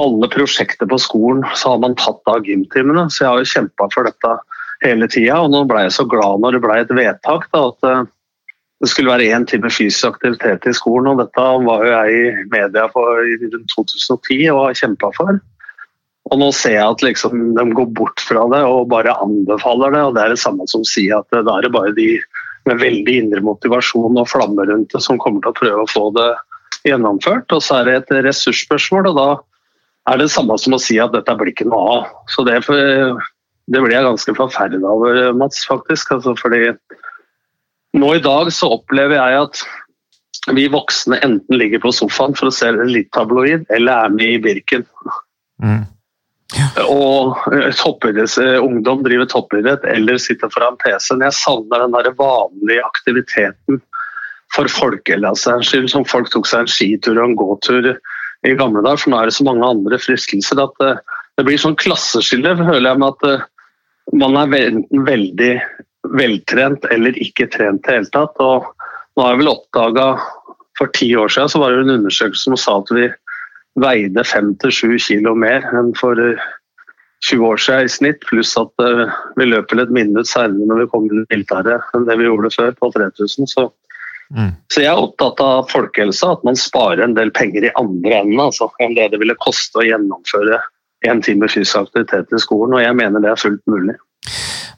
[0.00, 3.06] alle prosjekter på skolen så har man tatt av gymtimene.
[3.12, 4.32] Så jeg har jo kjempa for dette
[4.82, 5.38] hele tida.
[5.44, 8.04] Og nå ble jeg så glad når det ble et vedtak da, at eh,
[8.82, 11.12] det skulle være én time fysisk aktivitet i skolen.
[11.12, 15.38] og Dette var jo jeg i media for i rundt 2010 og har kjempa for.
[16.32, 20.02] Og nå ser jeg at liksom, de går bort fra det og bare anbefaler det.
[20.08, 22.08] og Det er det samme som sier at da er det bare de
[22.68, 26.08] med veldig indre motivasjon og flamme rundt det som kommer til å prøve å få
[26.16, 26.30] det
[26.88, 27.52] gjennomført.
[27.52, 29.28] Og så er det et ressursspørsmål, og da
[30.12, 32.10] er det samme som å si at dette blir ikke noe av.
[32.32, 36.16] Så det, det blir jeg ganske forferdet over, Mats, faktisk.
[36.16, 36.74] Altså, fordi
[37.94, 39.64] nå i dag så opplever jeg at
[40.52, 44.40] vi voksne enten ligger på sofaen for å se litt tabloid, eller er med i
[44.44, 44.84] Birken.
[46.84, 51.24] Og eh, toppidretts- eh, ungdom driver toppidrett eller sitter foran PC-en.
[51.26, 53.80] Jeg savner den der vanlige aktiviteten
[54.54, 59.02] for folkehelsens skyld, som folk tok seg en skitur og en gåtur i gamle dager.
[59.02, 60.92] For nå er det så mange andre fristelser at det,
[61.40, 63.48] det blir sånn klasseskille, føler jeg, med at eh,
[64.14, 65.52] man er enten veldig
[66.14, 68.40] veltrent eller ikke trent i det hele tatt.
[68.44, 68.70] Og
[69.16, 70.08] nå har jeg vel oppdaga
[70.78, 73.08] for ti år siden så var det en undersøkelse som sa at vi
[73.80, 76.42] veide fem til sju kilo mer enn for eh,
[77.24, 80.90] 20 år siden i snitt, pluss at eh, vi løper litt minutt særlig når vi
[80.92, 83.50] kommer til militæret enn det vi gjorde før på 3000.
[83.50, 83.66] Så,
[84.72, 88.42] så jeg er opptatt av folkehelsa, at man sparer en del penger i andre enden
[88.44, 90.60] altså, enn det det ville koste å gjennomføre
[91.04, 93.96] en time fysisk aktivitet i skolen, og jeg mener det er fullt mulig.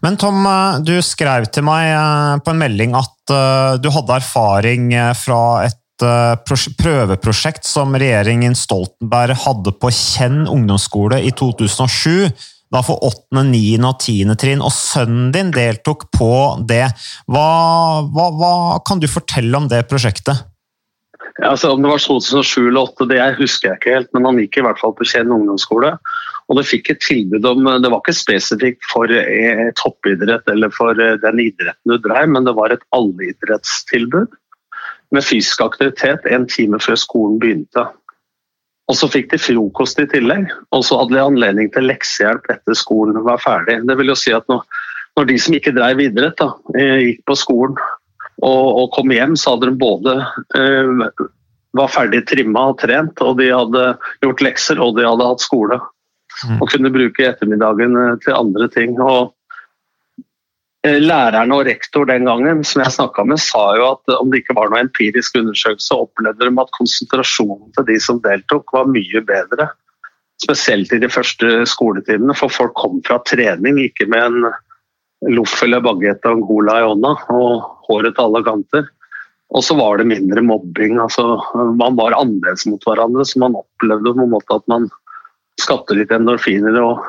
[0.04, 4.20] Men Tom, eh, du skrev til meg eh, på en melding at eh, du hadde
[4.20, 12.28] erfaring eh, fra et eh, prøveprosjekt som regjeringen Stoltenberg hadde på Kjenn ungdomsskole i 2007.
[12.74, 13.62] Da for 8., 9.
[13.86, 14.34] og 10.
[14.42, 16.30] trinn, og sønnen din deltok på
[16.66, 16.84] det.
[17.30, 17.48] Hva,
[18.10, 18.52] hva, hva
[18.86, 20.42] kan du fortelle om det prosjektet?
[21.36, 24.40] Ja, altså, om det var 2007 eller 2008, det husker jeg ikke helt, men han
[24.40, 25.92] gikk i hvert fall på Kjenn ungdomsskole.
[26.46, 30.94] Og det fikk et tilbud om Det var ikke spesifikt for eh, toppidrett eller for
[30.94, 34.34] eh, den idretten du drev, men det var et allidrettstilbud
[35.14, 37.86] med fysisk aktivitet en time før skolen begynte.
[38.86, 42.78] Og så fikk de frokost i tillegg, og så hadde de anledning til leksehjelp etter
[42.78, 43.80] skolen var ferdig.
[43.86, 44.62] Det vil jo si at når,
[45.18, 47.78] når de som ikke drev idrett, da, eh, gikk på skolen
[48.44, 50.14] og, og kom hjem, så hadde de både
[50.58, 51.26] eh,
[51.76, 53.84] var ferdig trimma og trent, og de hadde
[54.24, 55.80] gjort lekser og de hadde hatt skole.
[56.60, 58.98] Og kunne bruke ettermiddagen eh, til andre ting.
[59.00, 59.32] Og
[60.86, 64.54] Læreren og rektor den gangen som jeg snakket med, sa jo at om det ikke
[64.58, 69.70] var noe empirisk undersøkelse, opplevde de at konsentrasjonen til de som deltok, var mye bedre.
[70.42, 75.82] Spesielt i de første skoletimene, for folk kom fra trening, ikke med en loff eller
[75.82, 78.86] bagett og en cola i hånda og håret til alle kanter.
[79.54, 81.00] Og så var det mindre mobbing.
[81.00, 81.40] altså
[81.78, 84.88] Man var annerledes mot hverandre, så man opplevde på en måte at man
[85.60, 87.04] skapte litt endorfiner og,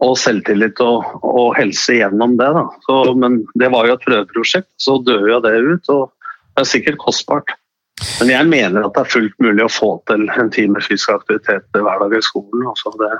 [0.00, 2.50] og selvtillit og, og helse gjennom det.
[2.86, 5.92] Så, men det var jo et prøveprosjekt, så døde jo det ut.
[5.92, 7.52] og Det er sikkert kostbart.
[8.18, 11.68] Men jeg mener at det er fullt mulig å få til en time fysisk aktivitet
[11.76, 12.64] hver dag i skolen.
[12.72, 13.12] Altså det.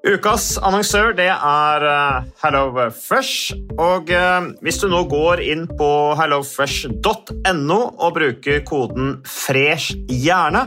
[0.00, 3.52] Ukas annonsør det er eh, HelloFresh.
[3.76, 10.66] Og eh, hvis du nå går inn på hellofresh.no og bruker koden 'fresh hjerne',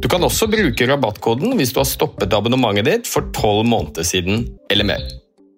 [0.00, 4.46] Du kan også bruke rabattkoden hvis du har stoppet abonnementet ditt for tolv måneder siden
[4.72, 5.04] eller mer.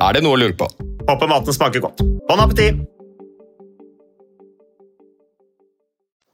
[0.02, 0.66] Er det noe å lure på?
[1.06, 2.02] Håper maten smaker godt.
[2.26, 2.82] Bon appétit!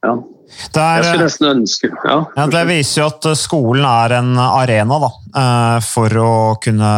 [0.05, 0.15] Ja.
[0.73, 2.15] Det, er, Jeg skulle nesten ønske ja.
[2.33, 5.09] ja, det viser jo at skolen er en arena da,
[5.41, 6.31] eh, for å
[6.63, 6.93] kunne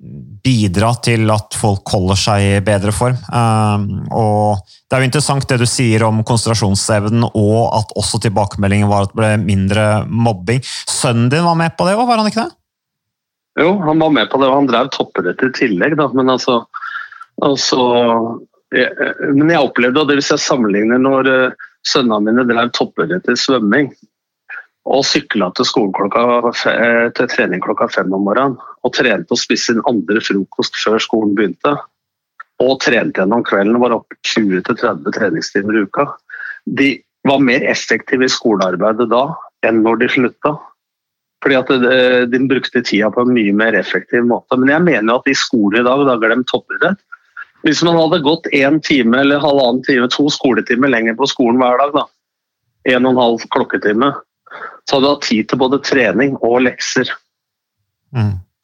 [0.00, 3.18] bidra til at folk holder seg i bedre form.
[3.20, 3.82] Eh,
[4.16, 9.06] Og det er jo interessant det du sier om konsentrasjonsevnen, og at også tilbakemeldingen var
[9.06, 10.64] at det ble mindre mobbing.
[10.88, 12.56] Sønnen din var med på det òg, var han ikke det?
[13.60, 16.08] Jo, han var med på det, og han drev toppidrett i tillegg, da.
[16.16, 16.62] Men altså,
[17.44, 17.80] altså
[18.72, 18.88] jeg,
[19.34, 23.36] Men jeg opplevde, og det hvis jeg sammenligner når uh, sønnene mine drev toppidrett i
[23.36, 23.90] svømming,
[24.88, 29.38] og sykla til skolen klokka, eh, til trening klokka fem om morgenen, og trente og
[29.38, 31.76] spiste sin andre frokost før skolen begynte,
[32.60, 36.08] og trente gjennom kvelden og var oppe 20-30 treningstimer i uka.
[36.66, 36.90] De
[37.28, 39.28] var mer effektive i skolearbeidet da
[39.66, 40.56] enn når de slutta.
[41.40, 44.58] Fordi at eh, de brukte tida på en mye mer effektiv måte.
[44.60, 47.00] Men jeg mener jo at i skolen i dag, da glemt toppidrett.
[47.64, 51.80] Hvis man hadde gått én time eller halvannen time, to skoletimer lenger på skolen hver
[51.80, 52.04] dag, da,
[52.92, 54.12] en og en halv klokketime,
[54.90, 57.12] så hadde du hatt tid til både trening og lekser.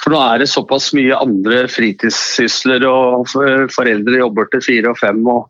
[0.02, 3.30] For nå er det såpass mye andre fritidssysler, og
[3.74, 5.46] foreldre jobber til fire og fem, og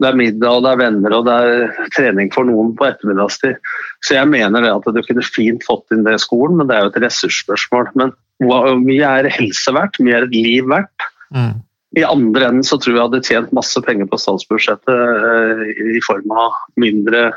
[0.00, 3.58] det er middag, og det er venner, og det er trening for noen på ettermiddagstid.
[4.06, 6.76] Så jeg mener det at du kunne fint fått inn det i skolen, men det
[6.76, 7.90] er jo et ressursspørsmål.
[8.00, 9.98] Men hvor mye er helse verdt?
[10.00, 11.10] Mye er et liv verdt?
[11.98, 15.64] I andre enden så tror jeg jeg hadde tjent masse penger på statsbudsjettet eh,
[15.98, 17.32] i form av mindre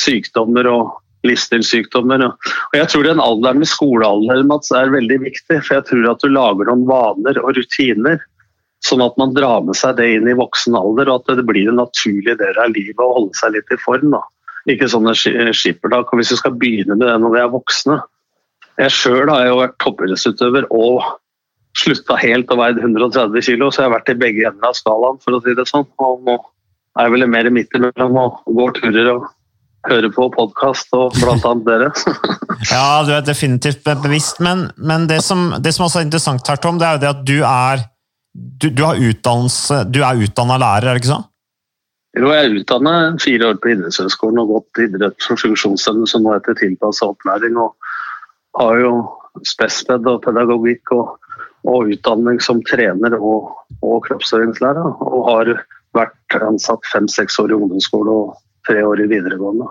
[0.00, 2.24] sykdommer og livsstilssykdommer.
[2.28, 6.24] Og jeg tror den alderen med skolealder Mats, er veldig viktig, for jeg tror at
[6.24, 8.20] du lager noen vaner og rutiner
[8.86, 11.70] sånn at man drar med seg det inn i voksen alder, og at det blir
[11.70, 14.12] en naturlig del av livet å holde seg litt i form.
[14.14, 14.22] Da.
[14.70, 16.12] Ikke sånne ski- skippertak.
[16.14, 18.02] Hvis du skal begynne med det når vi er voksne
[18.78, 21.02] Jeg sjøl har jo vært toppidrettsutøver og
[21.74, 25.18] slutta helt og veid 130 kg, så jeg har vært i begge ender av skalaen,
[25.18, 25.86] for å si det sånn.
[25.98, 26.36] Og nå
[26.94, 29.26] er jeg vel mer midt imellom og går turer og
[29.86, 31.92] hører på podkast og blant annet dere.
[32.72, 36.58] Ja, du er definitivt bevisst, men, men det, som, det som også er interessant her,
[36.58, 37.84] Tom, det er jo det at du er
[38.34, 41.28] du, du har utdannelse, du er utdanna lærer, er det ikke sånn?
[42.18, 46.34] Jo, jeg er utdannet fire år på idrettshøyskolen og gått idrett for funksjonshemmede, som nå
[46.34, 47.58] heter tilpassa opplæring.
[47.60, 47.76] Og
[48.58, 48.92] har jo
[49.46, 51.14] spesped og pedagogikk og,
[51.68, 53.52] og utdanning som trener og,
[53.84, 54.98] og kroppsøvingslærer.
[55.04, 55.52] Og har
[55.96, 58.34] vært ansatt fem-seks år i ungdomsskole og
[58.68, 59.68] tre år i videregående.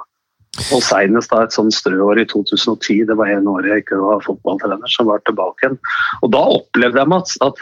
[0.74, 4.24] Og senest da et sånn strøår i 2010, det var en år jeg ikke var
[4.26, 5.80] fotballtrener, som var tilbake igjen.
[6.26, 7.62] Og da opplevde jeg Mats, at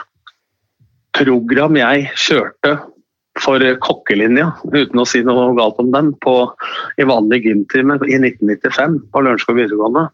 [1.15, 2.75] program jeg kjørte
[3.43, 6.35] for kokkelinja, uten å si noe galt om den, på,
[6.95, 10.07] i vanlig gymtime i 1995 på Lørenskog videregående,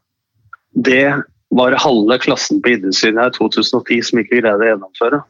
[0.74, 1.06] det
[1.52, 5.22] var halve klassen på idrettslinja i 2010 som ikke greide å gjennomføre.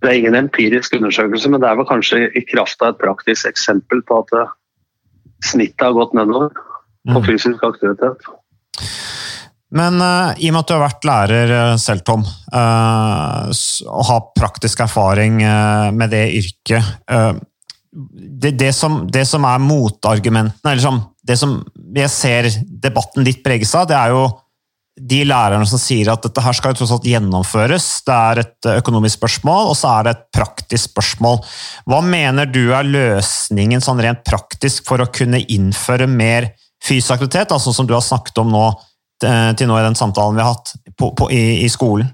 [0.00, 3.50] Det er ingen empirisk undersøkelse, men det er vel kanskje i kraft av et praktisk
[3.50, 4.32] eksempel på at
[5.44, 6.50] snittet har gått nedover
[7.08, 8.26] på fysisk aktivitet.
[9.74, 13.50] Men uh, i og med at du har vært lærer uh, selv, Tom, uh,
[13.92, 15.42] og har praktisk erfaring
[15.94, 16.84] med det yrket
[17.88, 21.56] det, det, som, det, som, er motargumentene, eller som, det som
[21.96, 24.26] jeg ser debatten ditt preges av, det er jo
[24.98, 27.86] de lærerne som sier at dette her skal tross alt gjennomføres.
[28.06, 31.40] Det er et økonomisk spørsmål, og så er det et praktisk spørsmål.
[31.88, 36.52] Hva mener du er løsningen sånn rent praktisk for å kunne innføre mer
[36.84, 38.68] fysisk aktivitet, altså som du har snakket om nå
[39.24, 42.12] Eh, til nå i den samtalen vi har hatt på, på, i, i, skolen?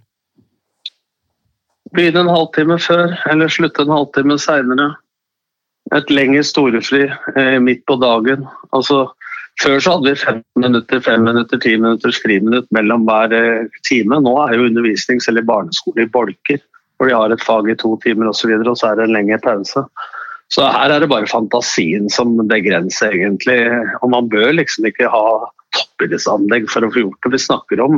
[1.95, 4.95] Begynne en halvtime før, eller slutte en halvtime seinere.
[5.93, 7.05] Et lengre storefri
[7.37, 8.49] eh, midt på dagen.
[8.72, 9.11] Altså,
[9.62, 14.18] før så hadde vi fem minutter, fem minutter, ti minutter, friminutt mellom hver eh, time.
[14.24, 16.61] Nå er jo undervisnings- eller barneskole i bolker,
[16.98, 18.98] hvor de har et fag i to timer osv., og, så videre, og så er
[18.98, 19.84] det en lengre pause.
[20.52, 23.61] Så her er det bare fantasien som begrenser, egentlig.
[24.02, 25.24] Og man bør liksom ikke ha
[25.74, 27.32] toppidrettsanlegg for å få gjort det.
[27.34, 27.96] Vi snakker om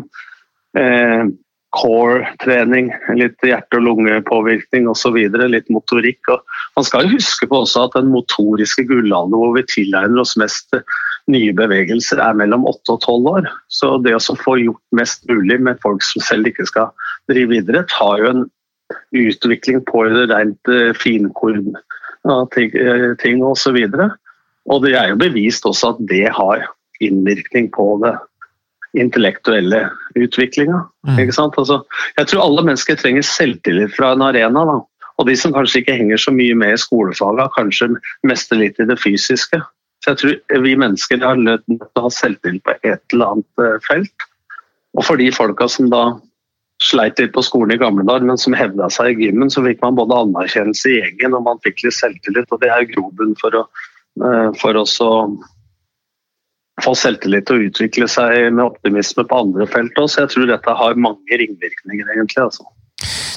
[0.79, 1.27] eh,
[1.77, 5.19] core-trening, litt hjerte- og lungepåvirkning osv.
[5.51, 6.33] Litt motorikk.
[6.33, 10.37] Og man skal jo huske på også at den motoriske gullalderen hvor vi tilegner oss
[10.41, 10.77] mest
[11.33, 13.49] nye bevegelser, er mellom 8 og 12 år.
[13.73, 16.93] Så det å få gjort mest mulig med folk som selv ikke skal
[17.31, 18.45] drive idrett, har jo en
[19.17, 21.75] utvikling på det rent eh, finkorn
[22.27, 23.79] av ting, eh, osv.
[23.83, 24.17] Og,
[24.71, 26.67] og det er jo bevist også at det har
[27.03, 28.15] innvirkning på det
[28.97, 30.85] intellektuelle utviklinga.
[31.07, 31.19] Mm.
[31.29, 31.83] Altså,
[32.17, 34.65] jeg tror alle mennesker trenger selvtillit fra en arena.
[34.71, 34.79] Da.
[35.21, 37.91] Og de som kanskje ikke henger så mye med i skolefaget, kanskje
[38.27, 39.61] mester litt i det fysiske.
[40.05, 43.65] Så jeg tror vi mennesker har nødt til å ha selvtillit på et eller annet
[43.65, 44.27] eh, felt.
[44.97, 46.05] Og for de folka som da
[46.83, 49.81] sleit litt på skolen i gamle dager, men som hevda seg i gymmen, så fikk
[49.85, 52.53] man både anerkjennelse i gjengen og man fikk litt selvtillit.
[52.53, 53.65] og Det er grobunn for, å,
[54.23, 55.13] eh, for oss å
[56.85, 60.95] få selvtillit og utvikle seg med optimisme på andre felt Så Jeg tror dette har
[60.95, 62.43] mange ringvirkninger, egentlig.
[62.45, 62.69] altså.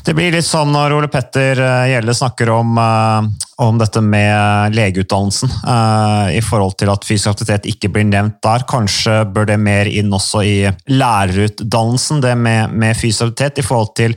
[0.10, 3.28] Det blir litt sånn når Ole Petter eh, Gjelle snakker om, eh,
[3.62, 8.66] om dette med legeutdannelsen, uh, i forhold til at fysisk aktivitet ikke blir nevnt der.
[8.66, 10.56] Kanskje bør det mer inn også i
[10.90, 14.16] lærerutdannelsen, det med, med fysisk aktivitet, i forhold til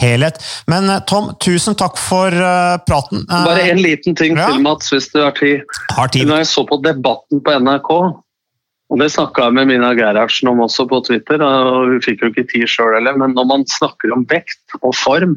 [0.00, 0.40] helhet.
[0.70, 2.32] Men Tom, tusen takk for
[2.88, 3.26] praten.
[3.28, 4.48] Bare en liten ting ja.
[4.48, 5.60] til, Mats, hvis du har tid.
[5.92, 6.24] Har tid.
[6.30, 7.92] Når jeg så på Debatten på NRK,
[8.88, 12.30] og Det snakka jeg med Mina Gerhardsen om også på Twitter, og hun fikk jo
[12.32, 13.18] ikke tid sjøl heller.
[13.20, 15.36] Men når man snakker om vekt og form,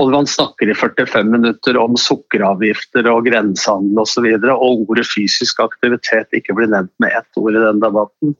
[0.00, 4.86] og man snakker i 45 minutter om sukkeravgifter og grensehandel osv., og, så videre, og
[4.88, 8.34] ordet fysisk aktivitet ikke blir nevnt med ett ord i den debatten,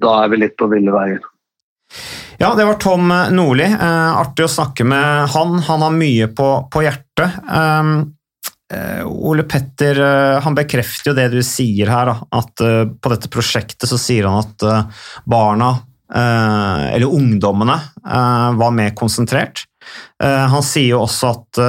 [0.00, 1.22] da er vi litt på ville veier.
[2.40, 3.68] Ja, det var Tom Nordli.
[3.68, 5.58] Eh, artig å snakke med han.
[5.68, 7.36] Han har mye på, på hjertet.
[8.72, 13.28] Eh, Ole Petter eh, han bekrefter jo det du sier her, at eh, på dette
[13.32, 14.88] prosjektet så sier han at
[15.28, 15.74] barna,
[16.14, 19.64] eller ungdommene, var mer konsentrert.
[20.20, 21.60] Han sier jo også at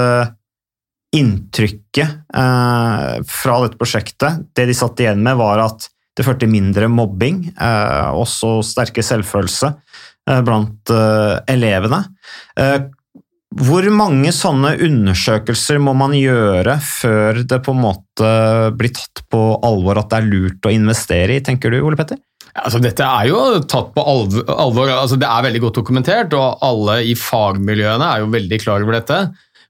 [1.16, 2.36] inntrykket
[3.32, 5.88] fra dette prosjektet, det de satt igjen med, var at
[6.20, 9.72] det førte mindre mobbing, også sterkere selvfølelse
[10.46, 10.94] blant
[11.50, 12.04] elevene.
[13.56, 18.32] Hvor mange sånne undersøkelser må man gjøre før det på en måte
[18.76, 22.20] blir tatt på alvor at det er lurt å investere i, tenker du Ole Petter?
[22.56, 24.92] Altså, dette er jo tatt på alvor.
[24.92, 28.96] Altså, det er veldig godt dokumentert, og alle i fagmiljøene er jo veldig klar over
[29.00, 29.22] dette.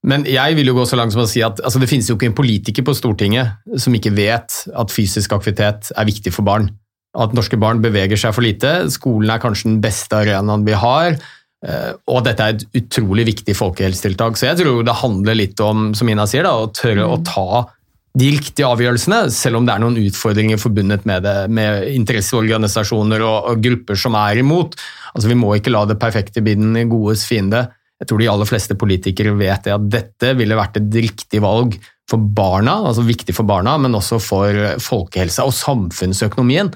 [0.06, 2.18] Men jeg vil jo gå så langt som å si at altså, det finnes jo
[2.18, 6.70] ikke en politiker på Stortinget som ikke vet at fysisk aktivitet er viktig for barn.
[7.18, 8.76] At norske barn beveger seg for lite.
[8.94, 11.18] Skolen er kanskje den beste arenaen vi har.
[11.64, 14.38] Eh, og dette er et utrolig viktig folkehelsetiltak.
[14.38, 17.64] Så jeg tror det handler litt om som Ina sier, da, å tørre å ta
[18.16, 23.50] de riktige avgjørelsene, selv om det er noen utfordringer forbundet med det, med interesseorganisasjoner og,
[23.52, 24.78] og grupper som er imot.
[25.12, 27.66] Altså, Vi må ikke la det perfekte bli den godes fiende.
[28.00, 31.76] Jeg tror de aller fleste politikere vet det, at dette ville vært et riktig valg
[32.10, 36.72] for barna, altså viktig for barna, men også for folkehelsa og samfunnsøkonomien.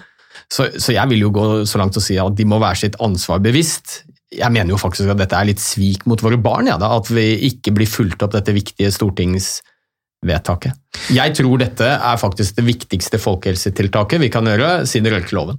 [0.49, 2.81] Så, så, jeg vil jo gå så langt og å si at de må være
[2.81, 3.99] sitt ansvar bevisst
[4.29, 6.69] jeg mener jo faktisk at dette er litt svik mot våre barn.
[6.69, 10.77] Ja, da, at vi ikke blir fulgt opp dette viktige stortingsvedtaket.
[11.15, 15.57] Jeg tror dette er faktisk det viktigste folkehelsetiltaket vi kan gjøre siden røykeloven.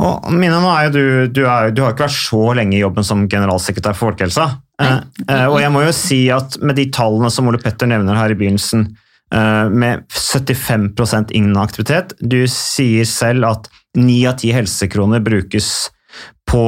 [0.00, 3.04] Og Mina, nå er du, du, er, du har ikke vært så lenge i jobben
[3.06, 4.48] som generalsekretær for Folkehelsa.
[4.80, 8.16] Eh, eh, og jeg må jo si at med de tallene som Ole Petter nevner
[8.16, 8.88] her i begynnelsen,
[9.34, 13.68] eh, med 75 ingen aktivitet Du sier selv at
[14.00, 15.68] ni av ti helsekroner brukes
[16.48, 16.64] på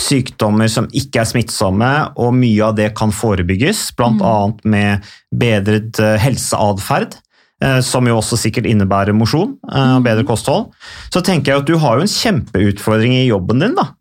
[0.00, 1.90] sykdommer som ikke er smittsomme,
[2.20, 4.36] og mye av det kan forebygges, bl.a.
[4.64, 7.14] med bedret eh, helseatferd.
[7.62, 10.72] eh, Som jo også sikkert innebærer mosjon eh, og bedre kosthold.
[11.14, 13.92] Så tenker jeg at du har jo en kjempeutfordring i jobben din, da.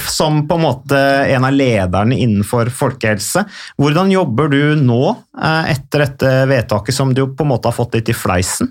[0.00, 0.96] Som på en måte
[1.34, 3.42] en av lederne innenfor folkehelse.
[3.76, 5.02] Hvordan jobber du nå,
[5.68, 8.70] etter dette vedtaket som du på en måte har fått litt i fleisen?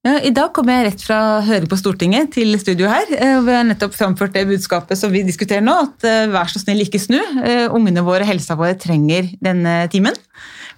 [0.00, 3.04] I dag kom jeg rett fra høring på Stortinget til studio her.
[3.10, 5.74] Vi hvor jeg nettopp framført det budskapet som vi diskuterer nå.
[5.90, 7.18] At eh, vær så snill, ikke snu.
[7.44, 10.16] Eh, Ungene våre, helsa våre, trenger denne timen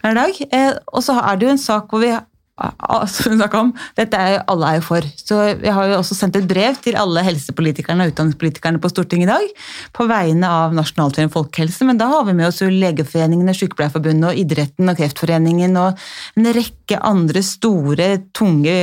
[0.03, 0.41] hver dag.
[0.51, 2.11] Eh, Og så er det jo en sak hvor vi
[2.53, 5.07] som hun snakket om, dette er, alle er jo for.
[5.17, 9.29] Så Jeg har jo også sendt et brev til alle helsepolitikerne og utdanningspolitikerne på Stortinget
[9.29, 12.71] i dag på vegne av Nasjonalforeningen for folkehelse, men da har vi med oss jo
[12.71, 16.03] Legeforeningen, Sykepleierforbundet og Idretten og Kreftforeningen og
[16.37, 18.77] en rekke andre store, tunge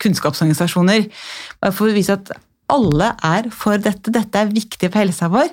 [0.00, 1.10] kunnskapsorganisasjoner.
[1.68, 2.32] For å vise at
[2.70, 4.12] alle er for dette.
[4.14, 5.50] Dette er viktig for helsa vår.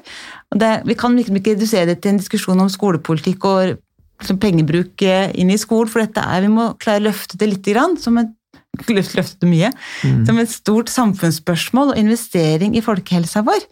[0.55, 3.75] Det, vi kan liksom ikke redusere det til en diskusjon om skolepolitikk og
[4.21, 7.51] liksom pengebruk eh, inn i skolen, for dette er, vi må klare å løfte det
[7.51, 8.33] litt grann, som et
[8.93, 9.71] løftet mye,
[10.03, 10.23] mm.
[10.27, 13.65] som et stort samfunnsspørsmål og investering i folkehelsa vår.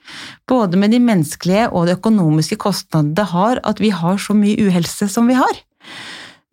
[0.49, 4.57] Både med de menneskelige og de økonomiske kostnadene det har at vi har så mye
[4.67, 5.61] uhelse som vi har.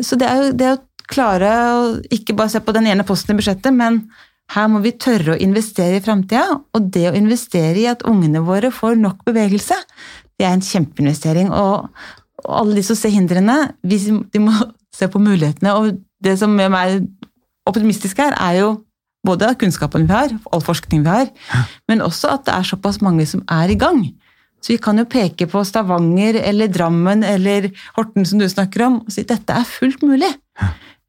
[0.02, 0.82] Så det er jo det å
[1.12, 4.04] klare å ikke bare se på den ene posten i budsjettet, men
[4.52, 8.42] her må vi tørre å investere i framtida, og det å investere i at ungene
[8.44, 9.78] våre får nok bevegelse,
[10.36, 11.52] det er en kjempeinvestering.
[11.54, 11.88] Og,
[12.44, 14.54] og alle de som ser hindrene, de må
[14.98, 15.74] se på mulighetene.
[15.74, 17.06] Og det som gjør meg
[17.68, 18.72] optimistisk her, er jo
[19.26, 21.28] både kunnskapen vi har, all forskning vi har,
[21.88, 24.02] men også at det er såpass mange som er i gang.
[24.62, 29.00] Så vi kan jo peke på Stavanger eller Drammen eller Horten som du snakker om,
[29.02, 30.30] og si dette er fullt mulig.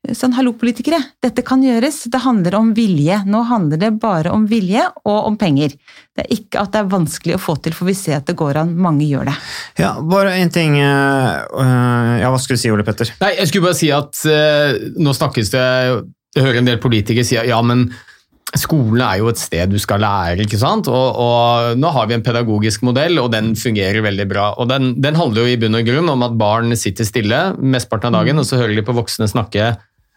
[0.03, 2.01] Sånn, hallo politikere, dette kan gjøres.
[2.11, 3.21] Det handler om vilje.
[3.23, 5.77] Nå handler det bare om vilje og om penger.
[6.11, 8.35] Det er ikke at det er vanskelig å få til, for vi ser at det
[8.35, 8.73] går an.
[8.75, 9.35] Mange gjør det.
[9.79, 13.13] Ja, bare en ting eh, eh, Ja, hva skulle du si, Ole Petter?
[13.23, 17.23] Nei, jeg skulle bare si at eh, nå snakkes det Jeg hører en del politikere
[17.23, 17.87] si ja, men
[18.59, 20.91] skolen er jo et sted du skal lære, ikke sant?
[20.91, 24.51] Og, og nå har vi en pedagogisk modell, og den fungerer veldig bra.
[24.59, 28.11] Og den, den handler jo i bunn og grunn om at barn sitter stille mesteparten
[28.11, 29.71] av dagen, og så hører de på voksne snakke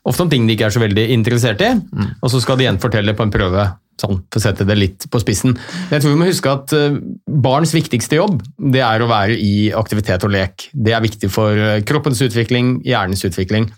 [0.06, 1.72] ofte om ting de ikke er så veldig interessert i,
[2.20, 3.66] og så skal de igjen fortelle på en prøve.
[3.96, 5.54] Sånn, for å sette det litt på spissen.
[5.88, 8.42] Jeg tror vi må huske at eh, barns viktigste jobb
[8.74, 10.66] det er å være i aktivitet og lek.
[10.76, 13.70] Det er viktig for eh, kroppens utvikling, hjernens utvikling.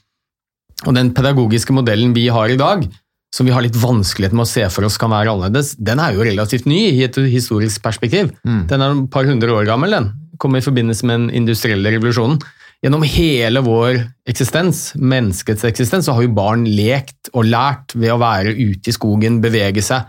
[0.89, 2.83] Og den pedagogiske modellen vi har i dag,
[3.31, 6.16] som vi har litt vanskelighet med å se for oss kan være annerledes, den er
[6.16, 8.33] jo relativt ny i et historisk perspektiv.
[8.70, 10.11] Den er et par hundre år gammel, den.
[10.43, 12.41] Kom i forbindelse med den industrielle revolusjonen.
[12.85, 13.97] Gjennom hele vår
[14.31, 18.95] eksistens, menneskets eksistens, så har jo barn lekt og lært ved å være ute i
[18.95, 20.07] skogen, bevege seg.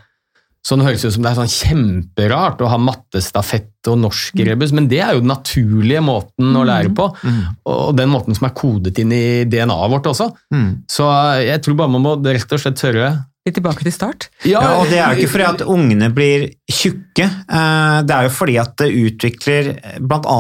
[0.62, 4.90] Så det høres ut som det er sånn kjemperart å ha mattestafett og norskrebus, men
[4.92, 7.08] det er jo den naturlige måten å lære på,
[7.72, 10.28] og den måten som er kodet inn i DNA-et vårt også.
[10.92, 11.08] Så
[11.48, 13.10] jeg tror bare man må rett og slett tørre
[13.48, 14.26] Litt tilbake til start.
[14.46, 18.34] Ja, og Det er jo ikke fordi at ungene blir tjukke, eh, det er jo
[18.36, 19.70] fordi at det utvikler
[20.04, 20.36] bl.a.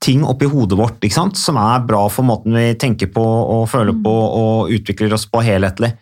[0.00, 1.36] ting oppi hodet vårt ikke sant?
[1.36, 5.42] som er bra for måten vi tenker på og føler på og utvikler oss på
[5.44, 5.92] helhetlig.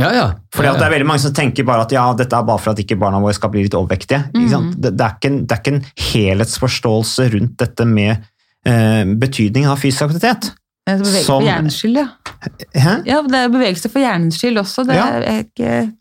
[0.00, 0.26] Ja, ja.
[0.54, 2.72] Fordi at Det er veldig mange som tenker bare at ja, dette er bare for
[2.72, 4.22] at ikke barna våre skal bli litt overvektige.
[4.32, 4.78] Ikke sant?
[4.80, 8.12] Det, det, er ikke det er ikke en helhetsforståelse rundt dette med
[8.66, 10.52] eh, betydningen av fysisk aktivitet.
[10.82, 12.08] Det er bevegelse Som- for hjernens skyld, ja.
[12.74, 12.94] Hæ?
[13.06, 14.86] Ja, det er bevegelse for hjernens skyld også.
[14.88, 15.06] Det Ja.
[15.20, 15.92] er ikke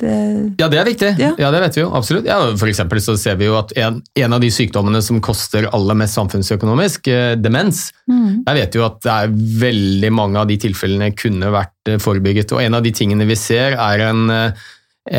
[0.00, 0.14] det,
[0.60, 1.10] Ja, det er viktig.
[1.20, 1.30] Ja.
[1.38, 1.90] Ja, det vet vi jo.
[1.94, 2.26] Absolutt.
[2.28, 5.68] Ja, for eksempel så ser vi jo at en, en av de sykdommene som koster
[5.70, 8.42] aller mest samfunnsøkonomisk, eh, demens, Mm.
[8.46, 12.52] jeg vet jo at det er veldig mange av de tilfellene kunne vært eh, forebygget.
[12.56, 14.50] Og en av de tingene vi ser er en, eh,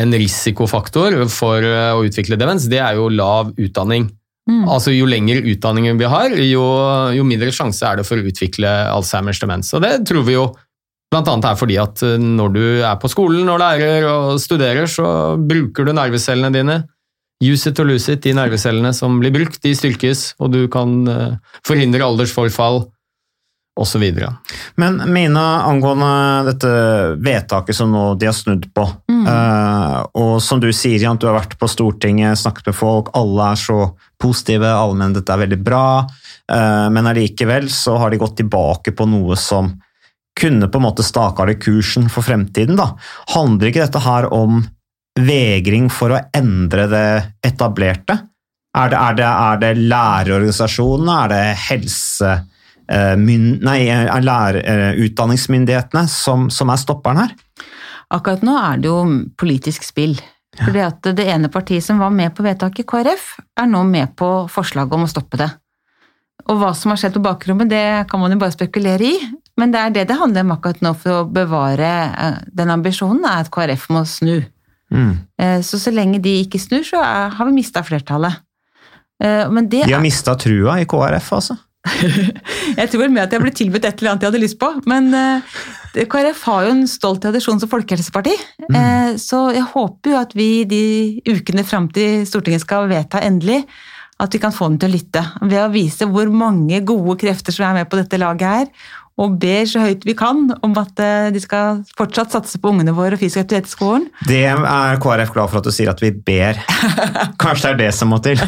[0.01, 4.09] en risikofaktor for eh, å utvikle demens, det er jo lav utdanning.
[4.49, 4.65] Mm.
[4.67, 6.63] Altså Jo lengre utdanning vi har, jo,
[7.15, 9.69] jo mindre sjanse er det for å utvikle Alzheimers demens.
[9.77, 10.47] Og det tror vi jo
[11.11, 14.87] blant annet er fordi at eh, når du er på skolen og lærer og studerer,
[14.89, 16.81] så bruker du nervecellene dine.
[17.41, 20.97] Use it or lose it, de nervecellene som blir brukt, de styrkes, og du kan
[21.09, 21.37] eh,
[21.67, 22.83] forhindre aldersforfall
[23.81, 24.03] osv.
[24.75, 26.71] Men Mina, angående dette
[27.23, 31.39] vedtaket som nå de har snudd på, eh, og som du sier, Jan, du har
[31.39, 33.79] vært på Stortinget, snakket med folk, alle er så
[34.21, 35.85] positive, alle mener dette er veldig bra,
[36.51, 39.73] eh, men allikevel så har de gått tilbake på noe som
[40.39, 42.77] kunne på en måte staka av kursen for fremtiden.
[42.79, 42.93] da.
[43.35, 44.63] Handler ikke dette her om
[45.19, 47.07] vegring for å endre det
[47.43, 48.17] etablerte?
[48.77, 52.35] Er det, er det, er det lærerorganisasjonene, er det helse...
[52.87, 53.79] eh, myn- Nei,
[54.23, 57.33] lærer, eh, utdanningsmyndighetene som, som er stopperen her?
[58.11, 59.01] Akkurat nå er det jo
[59.39, 60.15] politisk spill.
[60.59, 63.27] Fordi at det ene partiet som var med på vedtaket, KrF,
[63.59, 65.47] er nå med på forslaget om å stoppe det.
[66.49, 69.19] Og hva som har skjedd på bakrommet, det kan man jo bare spekulere i.
[69.61, 73.23] Men det er det det handler om akkurat nå for å bevare eh, den ambisjonen,
[73.29, 74.39] er at KrF må snu.
[74.91, 75.11] Mm.
[75.63, 78.41] Så så lenge de ikke snur, så er, har vi mista flertallet.
[79.21, 81.57] Eh, Men det De har mista trua i KrF, altså.
[82.77, 84.69] jeg tror vel med at jeg ble tilbudt et eller annet jeg hadde lyst på.
[84.89, 88.35] Men eh, KrF har jo en stolt tradisjon som folkehelseparti.
[88.67, 89.17] Mm.
[89.19, 90.83] Så jeg håper jo at vi de
[91.27, 93.65] ukene fram til Stortinget skal vedta endelig,
[94.21, 95.23] at vi kan få dem til å lytte.
[95.41, 98.87] Ved å vise hvor mange gode krefter som er med på dette laget her.
[99.21, 102.95] Og ber så høyt vi kan om at eh, de skal fortsatt satse på ungene
[102.97, 104.07] våre og fysisk aktivitet i skolen.
[104.27, 106.59] Det er KrF glad for at du sier at vi ber.
[107.41, 108.41] Kanskje det er det som må til.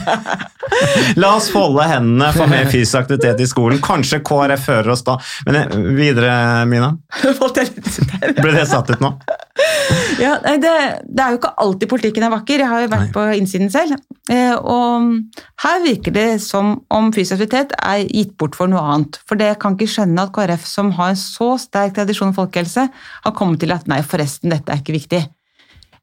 [1.19, 3.81] La oss folde hendene for mer fysisk aktivitet i skolen.
[3.83, 5.17] Kanskje KrF hører oss da.
[5.47, 6.33] Men eh, videre,
[6.69, 6.93] Mina.
[8.43, 9.13] Ble det satt ut nå?
[10.21, 10.71] Ja, det,
[11.05, 12.63] det er jo ikke alltid politikken er vakker.
[12.63, 13.99] Jeg har jo vært på innsiden selv.
[14.31, 15.09] Eh, og
[15.63, 19.19] her virker det som om fysisk aktivitet er gitt bort for noe annet.
[19.29, 22.89] For det kan ikke skjønne at KrF, som har en så sterk tradisjon for folkehelse,
[23.23, 25.21] har kommet til at nei, forresten, dette er ikke viktig.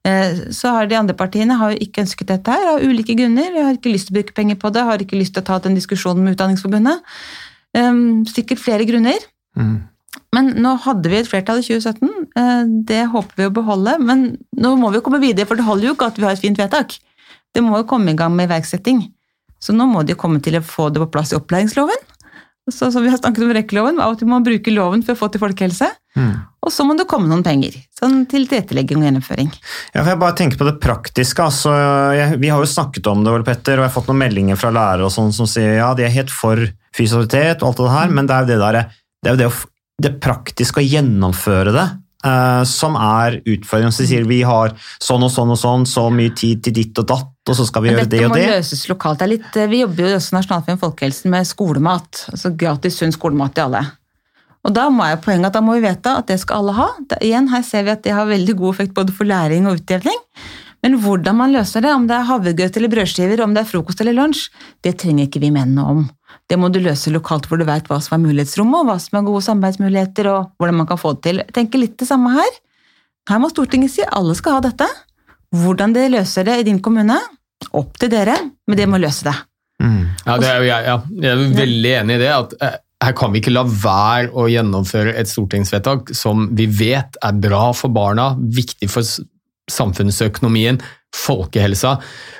[0.06, 3.52] Eh, Så har de andre partiene har jo ikke ønsket dette her, av ulike grunner.
[3.64, 5.58] Har ikke lyst til å bruke penger på det, har ikke lyst til å ta
[5.58, 7.02] den diskusjonen med Utdanningsforbundet.
[7.74, 7.92] Eh,
[8.32, 9.18] Sikkert flere grunner.
[10.32, 12.08] Men nå hadde vi et flertall i 2017,
[12.38, 13.98] eh, det håper vi å beholde.
[13.98, 16.32] Men nå må vi jo komme videre, for det holder jo ikke at vi har
[16.32, 16.98] et fint vedtak.
[17.52, 19.10] Det må jo komme i gang med iverksetting.
[19.60, 21.98] Så nå må de komme til å få det på plass i opplæringsloven.
[22.70, 25.16] Så som vi har snakket om rekkeloven, av og til må man bruke loven for
[25.16, 25.88] å få til folkehelse.
[26.60, 29.48] Og så må det komme noen penger sånn til tilrettelegging og gjennomføring.
[29.94, 31.46] Ja, for jeg bare tenker på det praktiske.
[31.46, 31.72] Altså,
[32.16, 34.60] jeg, vi har jo snakket om det, Ole Petter, og jeg har fått noen meldinger
[34.60, 36.60] fra lærere og sånn som sier ja, de er helt for
[36.96, 38.78] fysisk aktivitet og alt det her, men det er jo det, der,
[39.22, 39.50] det, er jo det,
[40.04, 41.88] det praktiske å gjennomføre det
[42.24, 43.94] eh, som er utfordringen.
[43.94, 47.08] Så sier vi har sånn og sånn og sånn, så mye tid til ditt og
[47.10, 48.42] datt, og så skal vi gjøre det og det.
[48.42, 49.22] dette må løses lokalt.
[49.22, 52.26] Det litt, vi jobber jo også nasjonalt for folkehelsen med skolemat.
[52.32, 53.84] altså Gratis sunn skolemat til alle.
[54.60, 56.88] Og Da må jeg poenget at da må vi vedta at det skal alle ha.
[57.08, 59.80] Da, igjen, Her ser vi at det har veldig god effekt både for læring og
[59.80, 60.18] utjevning.
[60.84, 64.00] Men hvordan man løser det, om det er havregrøt eller brødskiver, om det er frokost
[64.00, 64.48] eller lunsj,
[64.84, 66.06] det trenger ikke vi menn noe om.
[66.50, 69.20] Det må du løse lokalt hvor du vet hva som er mulighetsrommet, og hva som
[69.20, 71.42] er gode samarbeidsmuligheter, og hvordan man kan få det til.
[71.44, 72.58] Jeg tenker litt det samme her.
[73.30, 74.88] Her må Stortinget si alle skal ha dette.
[75.54, 77.18] Hvordan de løser det i din kommune,
[77.76, 79.36] opp til dere, men det må løse det.
[80.26, 81.00] Ja, det er ja.
[81.22, 82.30] jeg er veldig enig i det.
[82.34, 87.16] at eh, Her kan vi ikke la være å gjennomføre et stortingsvedtak som vi vet
[87.24, 89.06] er bra for barna, viktig for
[89.70, 90.80] samfunnsøkonomien,
[91.16, 91.96] folkehelsa,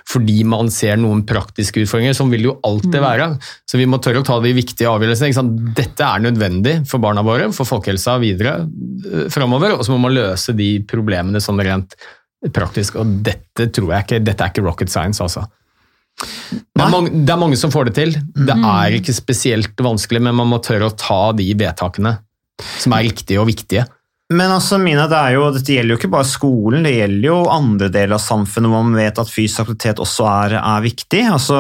[0.09, 2.15] fordi man ser noen praktiske utfordringer.
[2.17, 3.29] Som vil det jo alltid være.
[3.69, 5.75] Så vi må tørre å ta de viktige avgjørelsene.
[5.77, 9.77] Dette er nødvendig for barna våre, for folkehelsa videre eh, framover.
[9.77, 11.99] Og så må man løse de problemene sånn rent
[12.55, 13.01] praktisk.
[13.03, 15.47] Og dette tror jeg ikke, dette er ikke rocket science, altså.
[16.21, 18.19] Det er, mange, det er mange som får det til.
[18.35, 22.19] Det er ikke spesielt vanskelig, men man må tørre å ta de vedtakene
[22.81, 23.87] som er riktige og viktige.
[24.31, 27.89] Men altså, Mina, det jo, dette gjelder jo ikke bare skolen, det gjelder jo andre
[27.91, 31.25] deler av samfunnet hvor man vet at fysisk aktivitet også er, er viktig.
[31.35, 31.59] Altså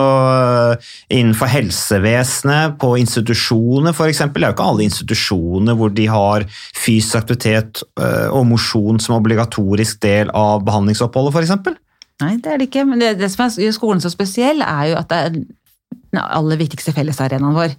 [1.10, 4.22] Innenfor helsevesenet, på institusjoner f.eks.
[4.22, 6.46] Det er jo ikke alle institusjoner hvor de har
[6.78, 11.80] fysisk aktivitet øh, og mosjon som obligatorisk del av behandlingsoppholdet f.eks.
[12.20, 12.86] Nei, det er det ikke.
[12.86, 15.42] Men det, det som er, skolen så spesiell, er jo at det er
[16.11, 17.74] den aller viktigste fellesarenaen vår.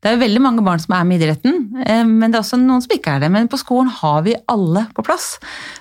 [0.00, 2.44] Det er jo veldig mange barn som er med i idretten, eh, men det er
[2.44, 3.30] også noen som ikke er det.
[3.32, 5.34] Men på skolen har vi alle på plass.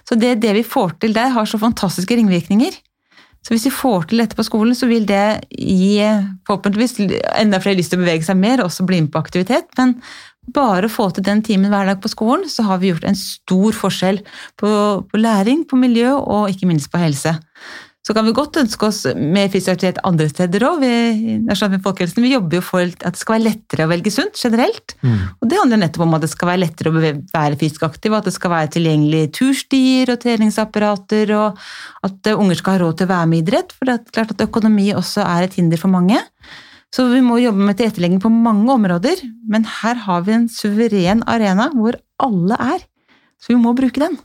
[0.07, 2.79] Så det, det vi får til der, har så fantastiske ringvirkninger.
[3.39, 5.95] Så hvis vi får til dette på skolen, så vil det gi
[6.47, 6.97] forhåpentligvis
[7.39, 9.69] enda flere lyst til å bevege seg mer, også bli med på aktivitet.
[9.79, 9.95] Men
[10.55, 13.17] bare å få til den timen hver dag på skolen, så har vi gjort en
[13.17, 14.19] stor forskjell
[14.59, 14.71] på,
[15.07, 17.37] på læring, på miljø og ikke minst på helse.
[18.09, 20.81] Så kan vi godt ønske oss mer fysisk aktivitet andre steder òg.
[20.81, 24.95] Vi jobber jo for at det skal være lettere å velge sunt generelt.
[25.37, 28.25] Og det handler nettopp om at det skal være lettere å være fysisk aktiv, at
[28.25, 31.61] det skal være tilgjengelig turstier og treningsapparater, og
[32.09, 33.77] at unger skal ha råd til å være med i idrett.
[33.77, 36.17] For det er klart at økonomi også er et hinder for mange.
[36.89, 39.21] Så vi må jobbe med tilrettelegging på mange områder,
[39.53, 42.89] men her har vi en suveren arena hvor alle er.
[43.37, 44.17] Så vi må bruke den.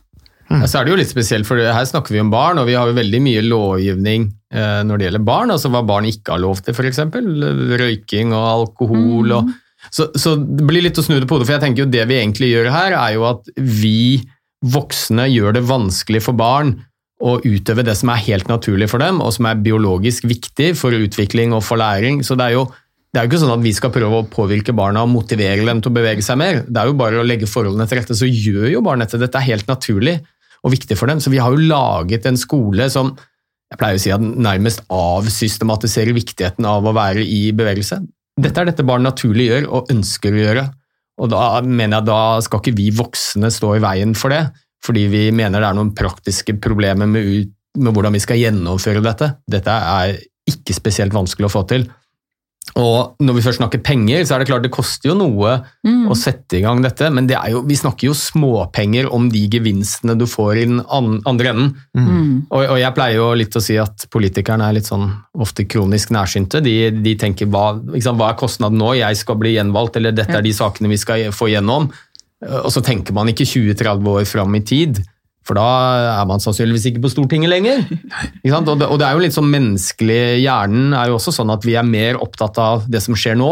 [0.49, 2.75] Ja, Så er det jo litt spesielt, for her snakker vi om barn, og vi
[2.77, 5.53] har jo veldig mye lovgivning eh, når det gjelder barn.
[5.55, 7.01] Altså hva barn ikke har lov til, f.eks.
[7.81, 9.33] Røyking og alkohol.
[9.39, 9.53] og
[9.89, 12.05] Så, så det blir litt å snu det på hodet, for jeg tenker jo det
[12.09, 14.25] vi egentlig gjør her, er jo at vi
[14.65, 16.77] voksne gjør det vanskelig for barn
[17.25, 20.93] å utøve det som er helt naturlig for dem, og som er biologisk viktig for
[20.93, 22.21] utvikling og for læring.
[22.27, 22.67] Så det er jo
[23.15, 25.79] det er jo ikke sånn at vi skal prøve å påvirke barna og motivere dem
[25.79, 26.57] til å bevege seg mer.
[26.67, 29.19] Det er jo bare å legge forholdene til rette, så gjør jo barn dette.
[29.21, 30.17] Dette er helt naturlig
[30.65, 31.21] og viktig for dem.
[31.21, 33.13] Så vi har jo laget en skole som
[33.71, 37.99] jeg pleier å si at nærmest avsystematiserer viktigheten av å være i bevegelse.
[38.41, 40.65] Dette er dette barn naturlig gjør og ønsker å gjøre.
[41.23, 44.43] Og da mener jeg da skal ikke vi voksne stå i veien for det,
[44.85, 49.03] fordi vi mener det er noen praktiske problemer med, ut, med hvordan vi skal gjennomføre
[49.05, 49.31] dette.
[49.49, 50.17] Dette er
[50.49, 51.87] ikke spesielt vanskelig å få til.
[52.75, 55.53] Og når vi først snakker penger, så er det klart det koster jo noe
[55.85, 56.09] Mm.
[56.11, 59.47] å sette i gang dette, men det er jo, vi snakker jo småpenger om de
[59.47, 61.69] gevinstene du får i den andre enden.
[61.95, 62.47] Mm.
[62.49, 65.07] Og, og jeg pleier jo litt å si at politikerne er litt sånn
[65.39, 66.59] ofte kronisk nærsynte.
[66.65, 70.35] De, de tenker hva, sant, hva er kostnaden nå, jeg skal bli gjenvalgt, eller dette
[70.35, 71.87] er de sakene vi skal få gjennom.
[72.65, 74.99] Og så tenker man ikke 20-30 år fram i tid.
[75.45, 75.69] For da
[76.15, 77.83] er man sannsynligvis ikke på Stortinget lenger.
[77.85, 81.65] Og, det, og det er jo litt sånn menneskelig Hjernen er jo også sånn at
[81.67, 83.51] vi er mer opptatt av det som skjer nå,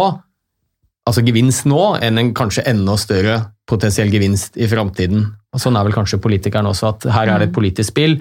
[1.06, 3.38] altså gevinst nå, enn en kanskje enda større
[3.70, 5.28] potensiell gevinst i framtiden.
[5.54, 8.18] Og Sånn er vel kanskje politikeren også, at her er det et politisk spill,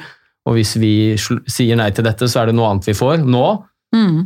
[0.48, 3.46] og hvis vi sier nei til dette, så er det noe annet vi får nå.
[3.94, 4.16] Mm.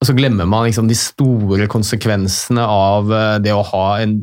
[0.00, 4.16] Og så glemmer man liksom de store konsekvensene av eh, det å ha en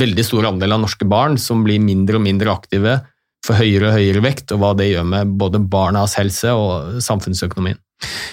[0.00, 3.00] veldig stor andel av norske barn som blir mindre og mindre aktive,
[3.46, 7.80] får høyere og høyere vekt, og hva det gjør med både barnas helse og samfunnsøkonomien.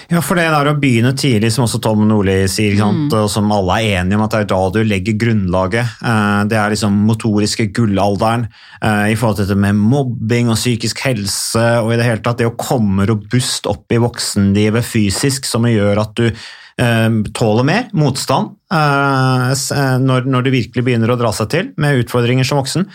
[0.08, 2.80] Ja, for det der å begynne tidlig, som også Tom Nordli sier, mm.
[2.80, 3.16] sant?
[3.18, 5.98] og som alle er enige om at det er da du legger grunnlaget.
[6.00, 11.04] Eh, Det er liksom motoriske gullalderen eh, i forhold til dette med mobbing og psykisk
[11.04, 15.68] helse, og i det hele tatt det å komme robust opp i voksenlivet fysisk, som
[15.68, 16.30] gjør at du
[16.78, 22.04] tåler mer motstand eh, eh, når, når du virkelig begynner å dra seg til med
[22.04, 22.86] utfordringer som voksen.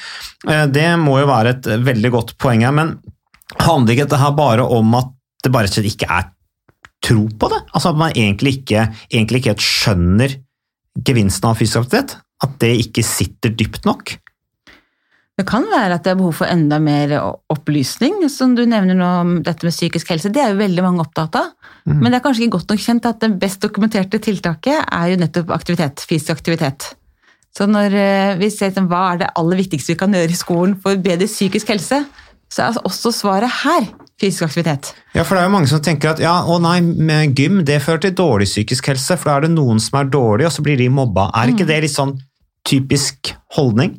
[0.47, 2.95] Eh, Det må jo være et veldig godt poeng her, men
[3.59, 5.11] handler ikke dette her bare om at
[5.43, 6.29] det bare slett ikke er
[7.03, 7.59] tro på det?
[7.75, 10.37] Altså at man egentlig ikke, egentlig ikke helt skjønner
[11.03, 12.17] gevinsten av fysisk aktivitet?
[12.43, 14.15] At det ikke sitter dypt nok?
[15.33, 17.15] Det kan være at det er behov for enda mer
[17.49, 20.29] opplysning, som du nevner nå om dette med psykisk helse.
[20.29, 21.47] Det er jo veldig mange opptatt av.
[21.89, 21.95] Mm.
[21.97, 25.17] Men det er kanskje ikke godt nok kjent at det best dokumenterte tiltaket er jo
[25.23, 26.91] nettopp aktivitet, fysisk aktivitet.
[27.53, 30.77] Så når eh, vi ser hva er det aller viktigste vi kan gjøre i skolen
[30.81, 32.03] for bedre psykisk helse,
[32.53, 33.89] så er også svaret her
[34.21, 34.93] fysisk aktivitet.
[35.17, 37.81] Ja, for det er jo mange som tenker at ja, å nei, med gym det
[37.81, 40.65] fører til dårlig psykisk helse, for da er det noen som er dårlige, og så
[40.65, 41.31] blir de mobba.
[41.41, 42.19] Er ikke det litt sånn
[42.69, 43.97] typisk holdning?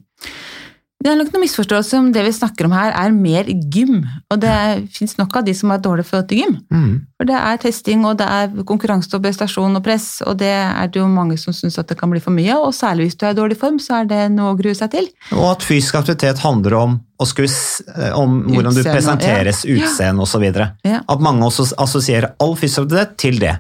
[1.05, 4.07] Det er nok noen misforståelse om det vi snakker om her er mer gym.
[4.33, 4.55] Og det
[4.95, 6.55] fins nok av de som har et dårlig forhold til gym.
[6.73, 6.95] Mm.
[7.21, 10.89] For det er testing, og det er konkurranse og prestasjon og press, og det er
[10.89, 12.57] det jo mange som syns at det kan bli for mye.
[12.57, 14.95] Og særlig hvis du er i dårlig form, så er det noe å grue seg
[14.97, 15.11] til.
[15.37, 16.97] Og at fysisk aktivitet handler om,
[17.29, 17.53] skulle,
[17.99, 19.77] eh, om hvordan du presenteres, ja.
[19.77, 20.49] utseende osv.
[20.89, 21.05] Ja.
[21.05, 23.59] At mange også assosierer all fysisk aktivitet til det.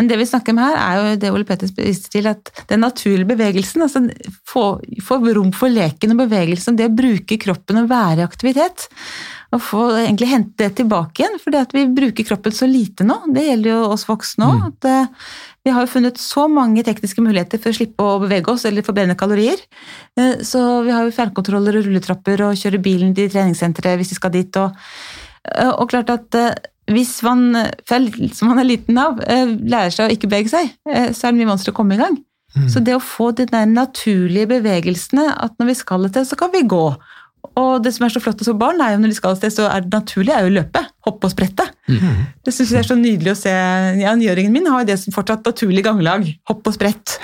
[0.00, 2.80] Men det vi snakker om her, er jo det Ole Petter viser til, at den
[2.80, 4.00] naturlige bevegelsen, altså
[4.48, 4.62] få,
[5.04, 8.86] få rom for leken og bevegelsen, det å bruke kroppen og være i aktivitet,
[9.52, 13.04] og få egentlig hente det tilbake igjen, for det at vi bruker kroppen så lite
[13.04, 13.18] nå.
[13.34, 14.66] Det gjelder jo oss voksne òg.
[14.70, 15.30] at eh,
[15.66, 18.86] Vi har jo funnet så mange tekniske muligheter for å slippe å bevege oss eller
[18.86, 19.60] forbrenne kalorier.
[20.16, 24.20] Eh, Så vi har jo fjernkontroller og rulletrapper og kjører bilen til treningssenteret hvis vi
[24.22, 24.56] skal dit.
[24.56, 24.72] og
[25.78, 26.56] Og klart at eh,
[26.90, 27.54] hvis man,
[27.88, 28.00] fra
[28.34, 31.32] som man er liten av, eh, lærer seg å ikke bevege seg, eh, så er
[31.32, 32.18] det mye vanskeligere å komme i gang.
[32.66, 36.38] Så det å få de der naturlige bevegelsene, at når vi skal et sted, så
[36.38, 36.96] kan vi gå.
[37.58, 39.52] Og det som er så flott hos barn, er jo når de skal et sted,
[39.58, 40.82] så er det naturlig er jo å løpe.
[41.06, 41.64] Hoppe og sprette.
[42.44, 43.52] Det syns jeg er så nydelig å se.
[44.00, 46.26] Ja, nyåringen min har jo det som fortsatt naturlig ganglag.
[46.50, 47.16] Hopp og sprett.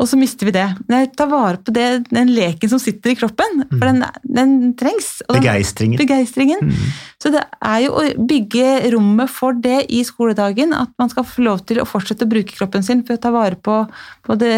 [0.00, 0.66] Og så mister vi det.
[0.86, 4.04] Men jeg tar vare på det, den leken som sitter i kroppen, for den,
[4.38, 5.10] den trengs.
[5.30, 6.00] Begeistringen.
[6.00, 6.64] Begeistringen.
[6.70, 6.94] Mm.
[7.22, 11.44] Så det er jo å bygge rommet for det i skoledagen, at man skal få
[11.46, 13.82] lov til å fortsette å bruke kroppen sin for å ta vare på
[14.28, 14.48] både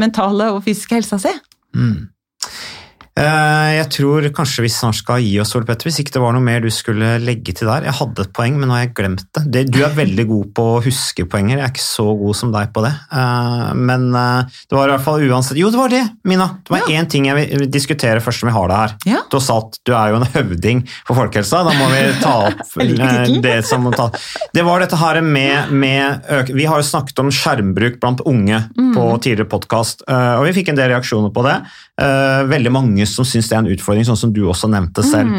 [0.00, 1.34] mentale og fysiske helsa si.
[1.78, 2.77] Eh,
[3.18, 6.44] Jeg tror kanskje vi snart skal gi oss, Ole Petter, hvis ikke det var noe
[6.44, 7.86] mer du skulle legge til der.
[7.88, 9.64] Jeg hadde et poeng, men nå har jeg glemt det.
[9.74, 12.70] du er veldig god på å huske poenger, jeg er ikke så god som deg
[12.76, 12.92] på det.
[13.10, 16.46] Eh, Men eh, det var i hvert fall uansett Jo, det var det, Mina!
[16.62, 18.94] Det var én ting jeg vil diskutere først som vi har det her.
[19.14, 19.22] Ja.
[19.30, 22.78] Du har sagt du er jo en høvding for folkehelsa, da må vi ta opp
[22.84, 24.10] eh, det som må ta
[24.54, 28.62] Det var dette her med, med Vi har jo snakket om skjermbruk blant unge
[28.94, 31.56] på tidligere podkast, og vi fikk en del reaksjoner på det.
[31.98, 35.32] Eh, Veldig mange som syns det er en utfordring, sånn som du også nevnte selv.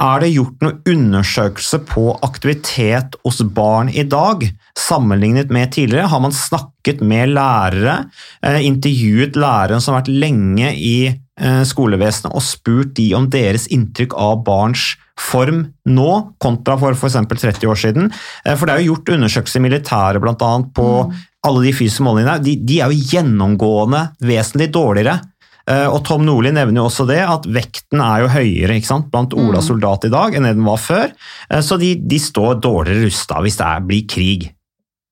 [0.00, 4.42] Er det gjort noen undersøkelse på aktivitet hos barn i dag,
[4.78, 6.10] sammenlignet med tidligere?
[6.10, 8.06] Har man snakket med lærere,
[8.42, 13.68] eh, intervjuet lærere som har vært lenge i eh, skolevesenet og spurt de om deres
[13.70, 16.10] inntrykk av barns form nå,
[16.42, 17.20] kontra for f.eks.
[17.30, 18.10] 30 år siden?
[18.44, 20.88] Eh, For det er jo gjort undersøkelser i militæret annet på
[21.44, 22.40] alle de fysiske målingene.
[22.42, 25.20] De, de er jo gjennomgående vesentlig dårligere.
[25.70, 29.06] Eh, Og Tom Nordli nevner jo også det, at vekten er jo høyere ikke sant,
[29.12, 31.14] blant Ola soldat i dag enn den var før.
[31.50, 34.50] Eh, Så de, de står dårligere rusta hvis det er, blir krig.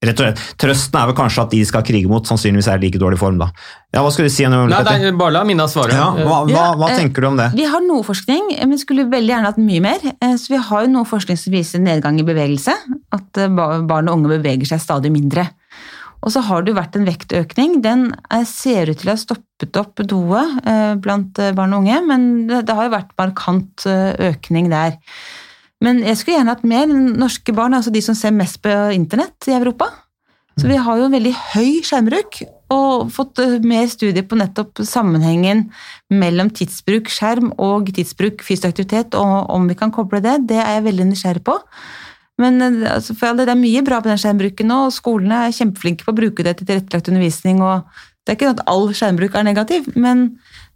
[0.02, 0.40] Rett og slett.
[0.58, 3.36] Trøsten er vel kanskje at de skal krige mot, sannsynligvis er i like dårlig form,
[3.38, 3.46] da.
[3.94, 4.42] Ja, Hva skal du si?
[4.50, 5.94] Nei, nei, bare la Mina svare.
[5.94, 7.52] Ja, hva, hva, hva ja, tenker du om det?
[7.54, 10.02] Vi har noe forskning, men skulle veldig gjerne hatt mye mer.
[10.18, 12.74] Eh, Så vi har jo noe forskning som viser nedgang i bevegelse.
[13.14, 15.46] At eh, barn og unge beveger seg stadig mindre.
[16.22, 17.80] Og så har det jo vært en vektøkning.
[17.82, 21.82] Den eh, ser ut til å ha stoppet opp noe eh, blant eh, barn og
[21.82, 23.86] unge, men det, det har jo vært markant
[24.30, 24.98] økning der.
[25.82, 29.50] Men jeg skulle gjerne hatt mer norske barn, altså de som ser mest på internett
[29.50, 29.90] i Europa.
[30.60, 32.42] Så vi har jo en veldig høy skjermbruk,
[32.72, 35.66] og fått mer studier på nettopp sammenhengen
[36.12, 40.78] mellom tidsbruk skjerm og tidsbruk fysisk aktivitet, og om vi kan koble det, det er
[40.78, 41.58] jeg veldig nysgjerrig på.
[42.42, 46.06] Men eh, altså, det er mye bra på den skjermbruken nå, og skolene er kjempeflinke
[46.06, 47.86] på å bruke det til tilrettelagt undervisning, og
[48.22, 50.28] det er ikke sånn at all skjermbruk er negativ, men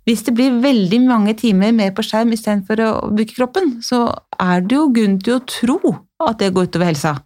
[0.06, 4.04] hvis det blir veldig mange timer mer på skjerm istedenfor å bruke kroppen, så
[4.38, 5.80] er det jo grunn til å tro
[6.22, 7.16] at det går utover helsa.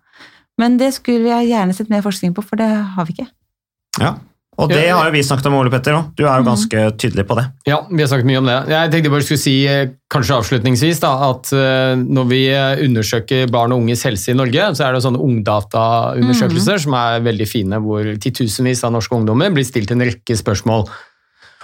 [0.60, 3.28] Men det skulle jeg gjerne sett mer forskning på, for det har vi ikke.
[4.00, 4.14] Ja.
[4.60, 5.96] Og det har jo vi snakket om, Ole Petter.
[5.96, 6.12] også.
[6.18, 7.46] Du er jo ganske tydelig på det.
[7.68, 8.56] Ja, vi har snakket mye om det.
[8.72, 13.50] Jeg tenkte bare skulle si, eh, kanskje avslutningsvis, da, at eh, når vi eh, undersøker
[13.52, 17.80] barn og unges helse i Norge, så er det sånne ungdataundersøkelser som er veldig fine,
[17.84, 20.86] hvor titusenvis av norske ungdommer blir stilt en rekke spørsmål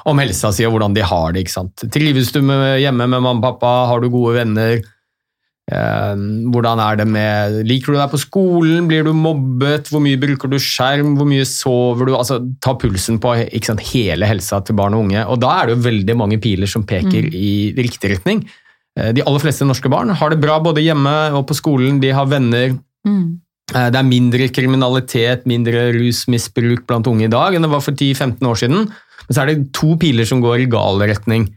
[0.07, 1.45] om helsa si og hvordan de har det.
[1.45, 1.87] ikke sant?
[1.93, 3.73] Trives du med, hjemme med mamma og pappa?
[3.91, 4.79] Har du gode venner?
[5.67, 6.13] Eh,
[6.55, 8.87] hvordan er det med Liker du deg på skolen?
[8.87, 9.89] Blir du mobbet?
[9.91, 11.17] Hvor mye bruker du skjerm?
[11.19, 12.13] Hvor mye sover du?
[12.15, 13.33] Altså, Ta pulsen på
[13.67, 15.25] sant, hele helsa til barn og unge.
[15.27, 18.45] Og da er det jo veldig mange piler som peker i riktig retning.
[18.97, 21.99] Eh, De aller fleste norske barn har det bra både hjemme og på skolen.
[22.01, 22.79] De har venner.
[23.07, 23.41] Mm.
[23.75, 27.93] Eh, Det er mindre kriminalitet, mindre rusmisbruk blant unge i dag enn det var for
[27.93, 28.87] 10-15 år siden.
[29.27, 31.49] Men så er det to piler som går i gal retning.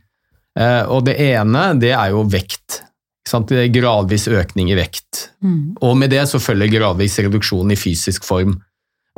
[0.58, 2.82] Eh, Og det ene, det er jo vekt.
[3.30, 3.52] Sant?
[3.52, 5.30] Det er Gradvis økning i vekt.
[5.46, 5.78] Mm.
[5.86, 8.58] Og med det så følger gradvis reduksjon i fysisk form.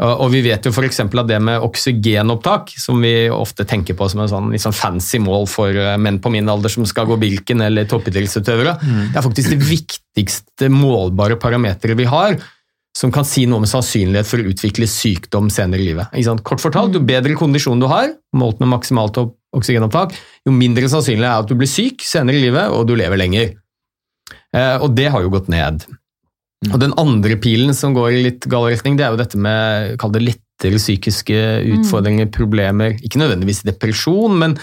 [0.02, 1.02] Og vi vet jo f.eks.
[1.04, 5.46] at det med oksygenopptak, som vi ofte tenker på som en sånn, sånn fancy mål
[5.52, 9.54] for eh, menn på min alder som skal gå Birken eller toppidrettsutøvere, det er faktisk
[9.54, 12.40] det viktigste målbare parameteret vi har,
[12.98, 16.10] som kan si noe om sannsynlighet for å utvikle sykdom senere i livet.
[16.16, 16.44] Ikke sant?
[16.48, 20.16] Kort fortalt, jo bedre kondisjon du har, målt med maksimalt oksygenopptak,
[20.48, 23.22] jo mindre sannsynlig er det at du blir syk senere i livet, og du lever
[23.22, 23.54] lenger.
[24.56, 25.86] Eh, og det har jo gått ned.
[26.70, 29.96] Og den andre pilen som går i litt gal retning, det er jo dette med
[30.02, 31.40] kall det lettere psykiske
[31.78, 33.00] utfordringer, problemer.
[33.02, 34.58] Ikke nødvendigvis depresjon, men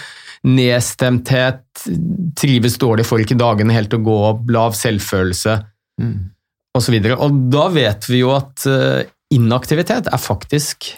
[0.47, 1.65] nedstemthet,
[2.39, 5.57] trives dårlig, får ikke dagene helt til å gå opp, lav selvfølelse
[6.79, 6.97] osv.
[7.01, 10.93] Og, og da vet vi jo at eh, inaktivitet er faktisk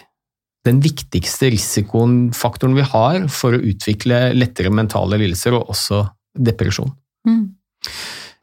[0.67, 6.03] den viktigste risikofaktoren vi har for å utvikle lettere mentale lidelser, og også
[6.37, 6.93] depresjon.
[7.27, 7.47] Mm.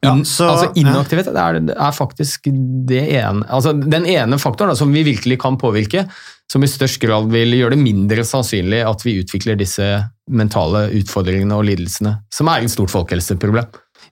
[0.04, 2.46] Ja, så- altså Inaktivitet er, er faktisk
[2.86, 6.04] det ene, altså den ene faktoren da, som vi virkelig kan påvirke,
[6.50, 9.88] som i størst grad vil gjøre det mindre sannsynlig at vi utvikler disse
[10.30, 13.66] mentale utfordringene og lidelsene, som er et stort folkehelseproblem.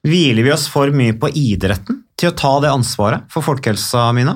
[0.05, 4.35] Hviler vi oss for mye på idretten til å ta det ansvaret for folkehelsa, Mina?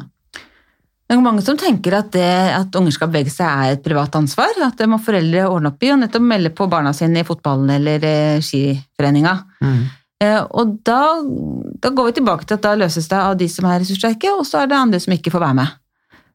[1.12, 2.24] Det er mange som tenker at det
[2.56, 4.48] at unger skal bevege seg er et privat ansvar.
[4.64, 7.70] At det må foreldre ordne opp i og nettopp melde på barna sine i fotballen
[7.76, 9.34] eller eh, skiforeninga.
[9.62, 9.68] Eh,
[10.22, 11.02] og da,
[11.82, 14.46] da går vi tilbake til at da løses det av de som er ressurssterke, og
[14.48, 15.78] så er det andre som ikke får være med.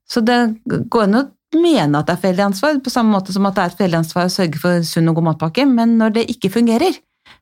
[0.06, 1.24] Så det går an å
[1.56, 4.32] mene at det er foreldreansvar, på samme måte som at det er et foreldreansvar å
[4.32, 6.98] sørge for sunn og god matpakke, men når det ikke fungerer,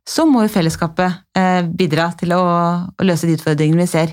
[0.09, 2.43] så må jo fellesskapet eh, bidra til å,
[2.89, 4.13] å løse de utfordringene vi ser.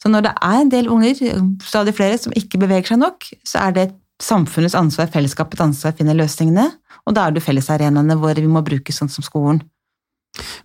[0.00, 1.18] Så når det er en del unger,
[1.64, 3.88] stadig flere, som ikke beveger seg nok, så er det
[4.20, 6.68] samfunnets ansvar, fellesskapets ansvar å finne løsningene,
[7.08, 9.62] og da er det fellesarenaene våre vi må bruke, sånn som skolen.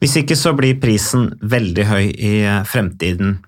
[0.01, 2.35] Hvis ikke så blir prisen veldig høy i
[2.69, 3.39] fremtiden,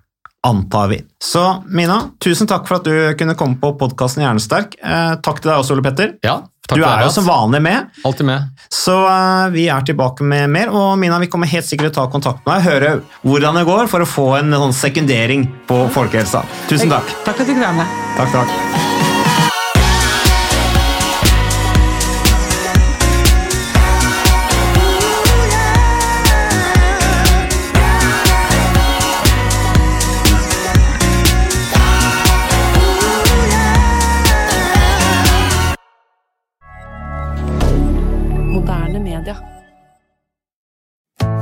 [0.47, 1.01] antar vi.
[1.23, 4.77] Så Mina, tusen takk for at du kunne komme på podkasten Hjernesterk.
[4.79, 6.13] Eh, takk til deg også, Ole Petter.
[6.25, 7.89] Ja, takk du for er jo som vanlig med.
[8.07, 8.65] Altid med.
[8.73, 12.05] Så eh, vi er tilbake med mer, og Mina, vi kommer helt sikkert til å
[12.05, 12.93] ta kontakt med deg, høre
[13.27, 16.45] hvordan det går, for å få en sånn sekundering på folkehelsa.
[16.71, 17.11] Tusen takk.
[17.25, 17.99] Takk for at du kunne være med.
[18.21, 18.96] Takk, takk.